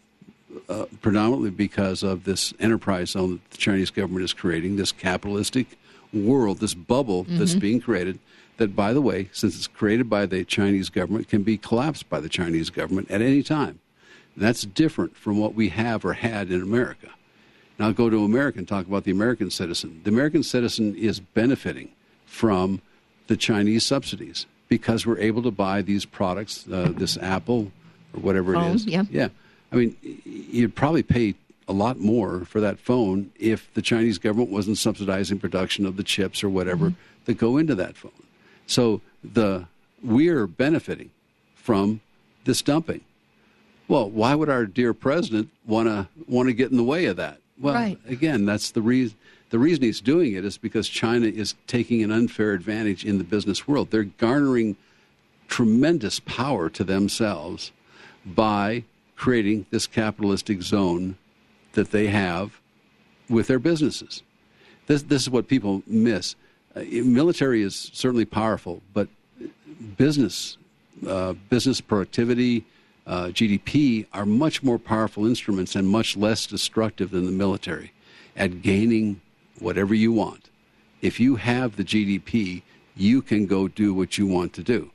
Uh, 0.68 0.85
predominantly 1.03 1.51
because 1.51 2.05
of 2.05 2.23
this 2.23 2.55
enterprise 2.61 3.11
zone 3.11 3.33
that 3.33 3.51
the 3.51 3.57
Chinese 3.57 3.90
government 3.90 4.25
is 4.25 4.33
creating, 4.33 4.77
this 4.77 4.92
capitalistic 4.92 5.77
world, 6.14 6.59
this 6.59 6.74
bubble 6.74 7.24
that's 7.29 7.55
being 7.55 7.81
created, 7.81 8.18
that, 8.57 8.77
by 8.77 8.92
the 8.92 9.00
way, 9.00 9.29
since 9.33 9.57
it's 9.57 9.66
created 9.66 10.09
by 10.09 10.27
the 10.27 10.44
Chinese 10.44 10.88
government, 10.88 11.29
can 11.29 11.42
be 11.42 11.57
collapsed 11.59 12.09
by 12.09 12.20
the 12.20 12.29
Chinese 12.29 12.70
government 12.70 13.11
at 13.11 13.20
any 13.20 13.42
time. 13.42 13.81
That's 14.37 14.62
different 14.62 15.16
from 15.16 15.38
what 15.38 15.55
we 15.55 15.68
have 15.70 16.05
or 16.05 16.14
had 16.14 16.50
in 16.50 16.62
America. 16.62 17.09
Now, 17.79 17.90
go 17.90 18.09
to 18.09 18.24
America 18.24 18.59
and 18.59 18.68
talk 18.68 18.87
about 18.87 19.05
the 19.05 19.11
American 19.11 19.50
citizen. 19.50 20.00
The 20.05 20.11
American 20.11 20.42
citizen 20.42 20.94
is 20.94 21.18
benefiting 21.20 21.90
from 22.27 22.81
the 23.27 23.37
Chinese 23.37 23.85
subsidies 23.85 24.46
because 24.68 25.07
we're 25.07 25.18
able 25.18 25.42
to 25.42 25.50
buy 25.50 25.83
these 25.83 26.05
products, 26.05 26.66
uh, 26.70 26.92
this 26.96 27.16
Apple 27.18 27.72
or 28.12 28.20
whatever 28.20 28.55
it 28.55 28.74
is. 28.74 28.87
yeah. 28.87 29.05
Yeah. 29.11 29.29
I 29.72 29.77
mean, 29.77 29.96
you'd 30.24 30.74
probably 30.77 31.03
pay 31.03 31.35
a 31.66 31.72
lot 31.72 31.98
more 31.98 32.44
for 32.44 32.61
that 32.61 32.79
phone 32.79 33.31
if 33.38 33.72
the 33.74 33.83
Chinese 33.83 34.18
government 34.18 34.50
wasn't 34.50 34.79
subsidizing 34.79 35.38
production 35.38 35.87
of 35.87 35.96
the 35.96 36.03
chips 36.03 36.44
or 36.44 36.48
whatever 36.48 36.87
mm-hmm. 36.87 37.00
that 37.24 37.38
go 37.38 37.57
into 37.57 37.74
that 37.74 37.96
phone. 37.96 38.12
So 38.66 39.00
the 39.22 39.66
we're 40.03 40.46
benefiting 40.46 41.11
from 41.55 42.00
this 42.44 42.61
dumping. 42.61 43.00
Well, 43.88 44.09
why 44.11 44.35
would 44.35 44.48
our 44.48 44.66
dear 44.66 44.94
president 44.94 45.50
want 45.66 45.88
to 45.88 46.09
want 46.27 46.48
to 46.48 46.53
get 46.53 46.70
in 46.70 46.77
the 46.77 46.85
way 46.85 47.07
of 47.07 47.16
that? 47.16 47.38
Well, 47.59 47.74
Right. 47.74 47.98
again, 48.07 48.44
that's 48.44 48.70
the 48.70 48.83
reason. 48.83 49.16
The 49.50 49.59
reason 49.59 49.85
he's 49.85 50.00
doing 50.00 50.33
it 50.33 50.44
is 50.44 50.59
because 50.59 50.88
China 50.88 51.27
is 51.27 51.55
taking 51.66 52.03
an 52.03 52.11
unfair 52.11 52.53
advantage 52.53 53.05
in 53.05 53.18
the 53.18 53.24
business 53.24 53.68
world. 53.68 53.90
They're 53.90 54.05
garnering 54.05 54.77
tremendous 55.46 56.18
power 56.20 56.68
to 56.70 56.83
themselves 56.83 57.70
by 58.27 58.85
creating 59.16 59.66
this 59.70 59.87
capitalistic 59.87 60.62
zone 60.62 61.16
that 61.74 61.90
they 61.90 62.08
have 62.08 62.60
with 63.28 63.46
their 63.46 63.58
businesses. 63.58 64.22
This, 64.87 65.02
this 65.02 65.22
is 65.22 65.30
what 65.30 65.48
people 65.48 65.82
miss. 65.87 66.37
Uh, 66.74 66.82
military 66.90 67.62
is 67.62 67.90
certainly 67.92 68.24
powerful, 68.24 68.82
but 68.92 69.08
business, 69.96 70.58
uh, 71.06 71.34
business 71.48 71.80
productivity, 71.80 72.64
uh, 73.06 73.26
GDP 73.26 74.06
are 74.12 74.26
much 74.26 74.62
more 74.62 74.78
powerful 74.78 75.26
instruments 75.26 75.76
and 75.76 75.88
much 75.88 76.16
less 76.16 76.46
destructive 76.46 77.10
than 77.10 77.26
the 77.26 77.32
military 77.32 77.92
at 78.37 78.62
gaining 78.62 79.20
whatever 79.58 79.94
you 79.94 80.12
want. 80.12 80.50
If 81.02 81.20
you 81.20 81.37
have 81.37 81.76
the 81.76 81.84
GDP, 81.84 82.62
you 82.96 83.20
can 83.22 83.46
go 83.46 83.68
do 83.68 83.92
what 83.92 84.16
you 84.16 84.26
want 84.26 84.52
to 84.54 84.62
do. 84.62 84.90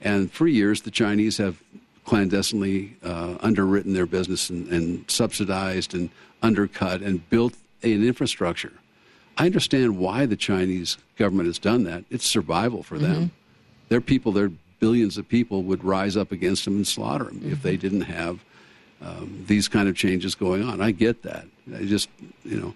And 0.00 0.30
for 0.30 0.46
years, 0.46 0.82
the 0.82 0.90
Chinese 0.90 1.38
have 1.38 1.62
clandestinely 2.04 2.96
uh, 3.02 3.36
underwritten 3.40 3.94
their 3.94 4.06
business 4.06 4.50
and, 4.50 4.68
and 4.68 5.10
subsidized 5.10 5.94
and 5.94 6.10
undercut 6.42 7.00
and 7.00 7.28
built 7.30 7.54
an 7.82 8.06
infrastructure. 8.06 8.72
I 9.36 9.46
understand 9.46 9.98
why 9.98 10.26
the 10.26 10.36
Chinese 10.36 10.98
government 11.16 11.46
has 11.46 11.58
done 11.58 11.84
that. 11.84 12.04
It's 12.10 12.26
survival 12.26 12.82
for 12.82 12.98
them. 12.98 13.30
Their 13.88 14.00
people, 14.00 14.32
their 14.32 14.50
billions 14.78 15.18
of 15.18 15.28
people, 15.28 15.62
would 15.64 15.82
rise 15.82 16.16
up 16.16 16.30
against 16.30 16.64
them 16.64 16.76
and 16.76 16.86
slaughter 16.86 17.24
them 17.24 17.40
if 17.44 17.62
they 17.62 17.76
didn't 17.76 18.02
have 18.02 18.44
um, 19.02 19.44
these 19.46 19.68
kind 19.68 19.88
of 19.88 19.96
changes 19.96 20.34
going 20.34 20.62
on. 20.62 20.80
I 20.80 20.92
get 20.92 21.22
that. 21.22 21.46
I 21.74 21.84
just, 21.84 22.08
you 22.44 22.60
know, 22.60 22.74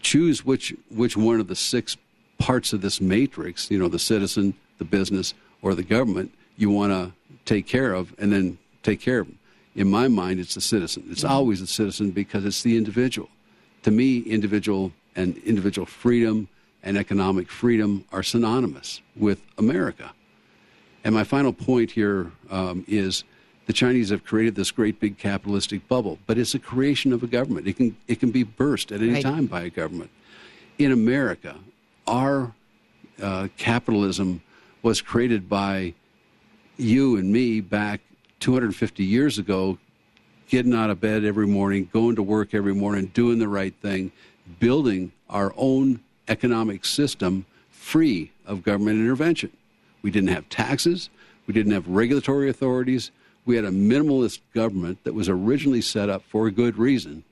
choose 0.00 0.44
which 0.44 0.74
which 0.90 1.16
one 1.16 1.40
of 1.40 1.48
the 1.48 1.56
six 1.56 1.96
parts 2.38 2.72
of 2.72 2.80
this 2.80 3.00
matrix, 3.00 3.70
you 3.70 3.78
know, 3.78 3.88
the 3.88 3.98
citizen, 3.98 4.54
the 4.78 4.84
business, 4.84 5.34
or 5.62 5.74
the 5.74 5.82
government, 5.82 6.32
you 6.58 6.68
want 6.70 6.92
to 6.92 7.12
take 7.46 7.66
care 7.66 7.94
of, 7.94 8.14
and 8.18 8.30
then 8.32 8.58
take 8.82 9.00
care 9.00 9.20
of 9.20 9.26
them. 9.28 9.38
In 9.74 9.88
my 9.88 10.08
mind, 10.08 10.40
it's 10.40 10.54
the 10.54 10.60
citizen. 10.60 11.04
It's 11.08 11.24
always 11.24 11.60
the 11.60 11.66
citizen 11.66 12.10
because 12.10 12.44
it's 12.44 12.62
the 12.62 12.76
individual. 12.76 13.30
To 13.84 13.90
me, 13.90 14.18
individual 14.20 14.92
and 15.16 15.38
individual 15.38 15.86
freedom 15.86 16.48
and 16.82 16.98
economic 16.98 17.48
freedom 17.48 18.04
are 18.12 18.22
synonymous 18.22 19.00
with 19.16 19.40
America. 19.56 20.12
And 21.04 21.14
my 21.14 21.24
final 21.24 21.52
point 21.52 21.92
here 21.92 22.32
um, 22.50 22.84
is 22.88 23.24
the 23.66 23.72
Chinese 23.72 24.10
have 24.10 24.24
created 24.24 24.56
this 24.56 24.70
great 24.72 24.98
big 24.98 25.16
capitalistic 25.16 25.86
bubble, 25.88 26.18
but 26.26 26.38
it's 26.38 26.54
a 26.54 26.58
creation 26.58 27.12
of 27.12 27.22
a 27.22 27.26
government. 27.26 27.68
It 27.68 27.76
can 27.76 27.96
it 28.08 28.18
can 28.18 28.30
be 28.30 28.42
burst 28.42 28.90
at 28.90 29.00
any 29.00 29.12
Right. 29.14 29.22
time 29.22 29.46
by 29.46 29.62
a 29.62 29.70
government. 29.70 30.10
In 30.78 30.90
America, 30.90 31.56
our 32.06 32.52
uh, 33.22 33.48
capitalism 33.56 34.42
was 34.82 35.00
created 35.00 35.48
by 35.48 35.94
you 36.78 37.16
and 37.16 37.30
me 37.32 37.60
back 37.60 38.00
250 38.40 39.04
years 39.04 39.38
ago, 39.38 39.78
getting 40.48 40.74
out 40.74 40.90
of 40.90 41.00
bed 41.00 41.24
every 41.24 41.46
morning, 41.46 41.88
going 41.92 42.16
to 42.16 42.22
work 42.22 42.54
every 42.54 42.74
morning, 42.74 43.06
doing 43.06 43.38
the 43.38 43.48
right 43.48 43.74
thing, 43.82 44.12
building 44.58 45.12
our 45.28 45.52
own 45.56 46.00
economic 46.28 46.84
system 46.84 47.44
free 47.70 48.30
of 48.46 48.62
government 48.62 48.98
intervention. 48.98 49.50
We 50.02 50.10
didn't 50.10 50.30
have 50.30 50.48
taxes, 50.48 51.10
we 51.46 51.54
didn't 51.54 51.72
have 51.72 51.86
regulatory 51.88 52.48
authorities. 52.48 53.10
We 53.44 53.56
had 53.56 53.64
a 53.64 53.70
minimalist 53.70 54.40
government 54.52 55.04
that 55.04 55.14
was 55.14 55.26
originally 55.26 55.80
set 55.80 56.10
up 56.10 56.22
for 56.24 56.46
a 56.46 56.50
good 56.50 56.76
reason 56.76 57.24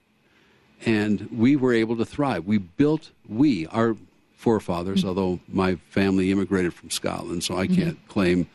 and 0.84 1.28
we 1.32 1.56
were 1.56 1.72
able 1.72 1.96
to 1.96 2.04
thrive. 2.04 2.44
We 2.44 2.58
built, 2.58 3.10
we, 3.28 3.66
our 3.68 3.96
forefathers, 4.36 5.00
mm-hmm. 5.00 5.08
although 5.08 5.40
my 5.48 5.76
family 5.90 6.30
immigrated 6.30 6.74
from 6.74 6.90
Scotland, 6.90 7.44
so 7.44 7.56
I 7.56 7.66
mm-hmm. 7.66 7.82
can't 7.82 8.08
claim 8.08 8.48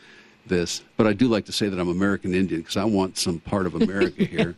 this, 0.46 0.84
but 0.98 1.08
I 1.08 1.14
do 1.14 1.28
like 1.28 1.46
to 1.46 1.52
say 1.52 1.70
that 1.70 1.80
I'm 1.80 1.90
American 1.90 2.34
Indian 2.34 2.62
because 2.62 2.78
I 2.78 2.86
want 2.86 3.18
some 3.18 3.40
part 3.40 3.66
of 3.66 3.76
America 3.82 4.24
here. 4.24 4.56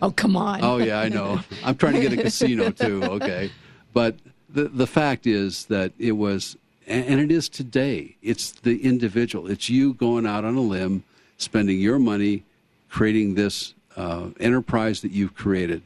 Oh, 0.00 0.10
come 0.10 0.36
on. 0.36 0.62
oh, 0.62 0.78
yeah, 0.78 1.00
I 1.00 1.08
know. 1.08 1.40
I'm 1.64 1.76
trying 1.76 1.94
to 1.94 2.00
get 2.00 2.12
a 2.12 2.22
casino 2.22 2.70
too, 2.70 3.02
okay? 3.04 3.50
But 3.92 4.16
the, 4.48 4.64
the 4.64 4.86
fact 4.86 5.26
is 5.26 5.66
that 5.66 5.92
it 5.98 6.12
was, 6.12 6.56
and 6.86 7.20
it 7.20 7.30
is 7.30 7.48
today, 7.48 8.16
it's 8.22 8.52
the 8.52 8.82
individual. 8.84 9.50
It's 9.50 9.68
you 9.68 9.94
going 9.94 10.26
out 10.26 10.44
on 10.44 10.56
a 10.56 10.60
limb, 10.60 11.04
spending 11.38 11.80
your 11.80 11.98
money, 11.98 12.44
creating 12.88 13.34
this 13.34 13.74
uh, 13.96 14.28
enterprise 14.40 15.00
that 15.00 15.12
you've 15.12 15.34
created. 15.34 15.82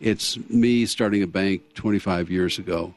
It's 0.00 0.36
me 0.50 0.86
starting 0.86 1.22
a 1.22 1.26
bank 1.26 1.74
25 1.74 2.30
years 2.30 2.58
ago. 2.58 2.94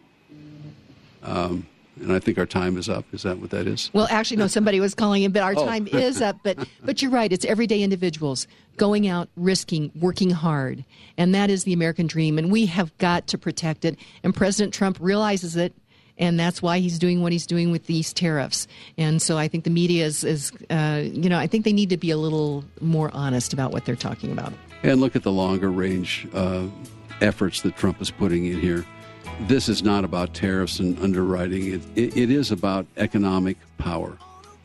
Um, 1.24 1.68
and 2.02 2.12
I 2.14 2.20
think 2.20 2.38
our 2.38 2.46
time 2.46 2.78
is 2.78 2.88
up. 2.90 3.06
Is 3.14 3.24
that 3.24 3.40
what 3.40 3.50
that 3.52 3.68
is? 3.68 3.90
Well, 3.94 4.08
actually, 4.10 4.38
no. 4.38 4.48
Somebody 4.48 4.80
was 4.80 4.94
calling 4.96 5.24
in, 5.24 5.32
but 5.32 5.42
our 5.44 5.54
Oh. 5.58 5.66
time 5.66 5.88
is 5.88 6.22
up. 6.22 6.38
But 6.44 6.58
but 6.84 7.02
you're 7.02 7.12
right. 7.12 7.32
It's 7.32 7.46
everyday 7.46 7.82
individuals 7.84 8.48
going 8.78 9.08
out, 9.08 9.30
risking, 9.36 9.92
working 10.00 10.30
hard, 10.30 10.86
and 11.18 11.34
that 11.36 11.50
is 11.50 11.64
the 11.64 11.74
American 11.74 12.08
dream. 12.08 12.38
And 12.38 12.52
we 12.52 12.66
have 12.68 12.96
got 13.00 13.28
to 13.28 13.38
protect 13.38 13.86
it. 13.86 13.98
And 14.24 14.36
President 14.36 14.74
Trump 14.74 14.98
realizes 15.00 15.56
it, 15.56 15.74
and 16.18 16.40
that's 16.40 16.62
why 16.62 16.80
he's 16.80 17.00
doing 17.00 17.22
what 17.22 17.32
he's 17.32 17.48
doing 17.48 17.72
with 17.72 17.88
these 17.88 18.14
tariffs. 18.14 18.68
And 18.98 19.22
so 19.22 19.38
I 19.38 19.48
think 19.48 19.64
the 19.64 19.70
media 19.72 20.06
is, 20.06 20.24
is 20.24 20.52
uh, 20.70 21.02
you 21.04 21.30
know, 21.30 21.38
I 21.40 21.48
think 21.48 21.66
they 21.66 21.74
need 21.74 21.90
to 21.90 21.98
be 21.98 22.12
a 22.12 22.18
little 22.18 22.64
more 22.82 23.10
honest 23.14 23.54
about 23.54 23.72
what 23.72 23.86
they're 23.86 23.96
talking 23.96 24.32
about. 24.32 24.54
And 24.84 25.02
look 25.02 25.16
at 25.16 25.24
the 25.24 25.32
longer 25.32 25.72
range 25.72 26.28
uh, 26.36 26.68
efforts 27.22 27.62
that 27.62 27.76
Trump 27.78 28.00
is 28.02 28.12
putting 28.12 28.46
in 28.46 28.60
here. 28.60 28.86
This 29.42 29.70
is 29.70 29.84
not 29.84 30.04
about 30.04 30.34
tariffs 30.34 30.80
and 30.80 30.98
underwriting. 31.00 31.74
It, 31.74 31.82
it, 31.96 32.18
it 32.18 32.32
is 32.32 32.52
about 32.52 32.86
economic 32.98 33.58
power, 33.78 34.18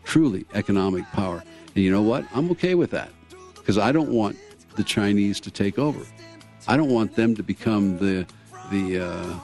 truly 0.04 0.46
economic 0.54 1.04
power. 1.12 1.42
And 1.74 1.85
you 1.85 1.90
know 1.90 2.02
what? 2.02 2.24
I'm 2.35 2.50
okay 2.52 2.74
with 2.74 2.90
that 2.90 3.11
because 3.54 3.78
I 3.78 3.92
don't 3.92 4.11
want 4.11 4.37
the 4.76 4.82
Chinese 4.85 5.40
to 5.40 5.50
take 5.50 5.78
over. 5.78 6.00
I 6.66 6.76
don't 6.76 6.90
want 6.90 7.14
them 7.16 7.35
to 7.37 7.42
become 7.42 7.98
the 7.98 8.26
the 8.70 9.00
uh, 9.00 9.35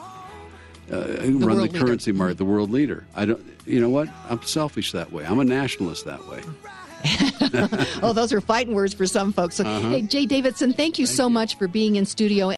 uh, 0.91 1.07
run 1.21 1.39
world 1.39 1.57
the 1.57 1.61
leader. 1.63 1.79
currency 1.85 2.11
market, 2.11 2.37
the 2.37 2.45
world 2.45 2.71
leader. 2.71 3.05
I 3.15 3.25
don't. 3.25 3.45
You 3.65 3.79
know 3.79 3.89
what? 3.89 4.09
I'm 4.29 4.41
selfish 4.41 4.91
that 4.93 5.11
way. 5.11 5.25
I'm 5.25 5.39
a 5.39 5.45
nationalist 5.45 6.05
that 6.05 6.25
way. 6.27 6.41
Oh, 8.01 8.13
those 8.13 8.31
are 8.31 8.41
fighting 8.41 8.73
words 8.73 8.93
for 8.93 9.07
some 9.07 9.33
folks. 9.33 9.55
So, 9.55 9.63
hey, 9.63 10.01
Jay 10.03 10.25
Davidson, 10.25 10.73
thank 10.73 10.99
you 10.99 11.05
so 11.05 11.29
much 11.29 11.57
for 11.57 11.67
being 11.67 11.95
in 11.95 12.05
studio. 12.05 12.47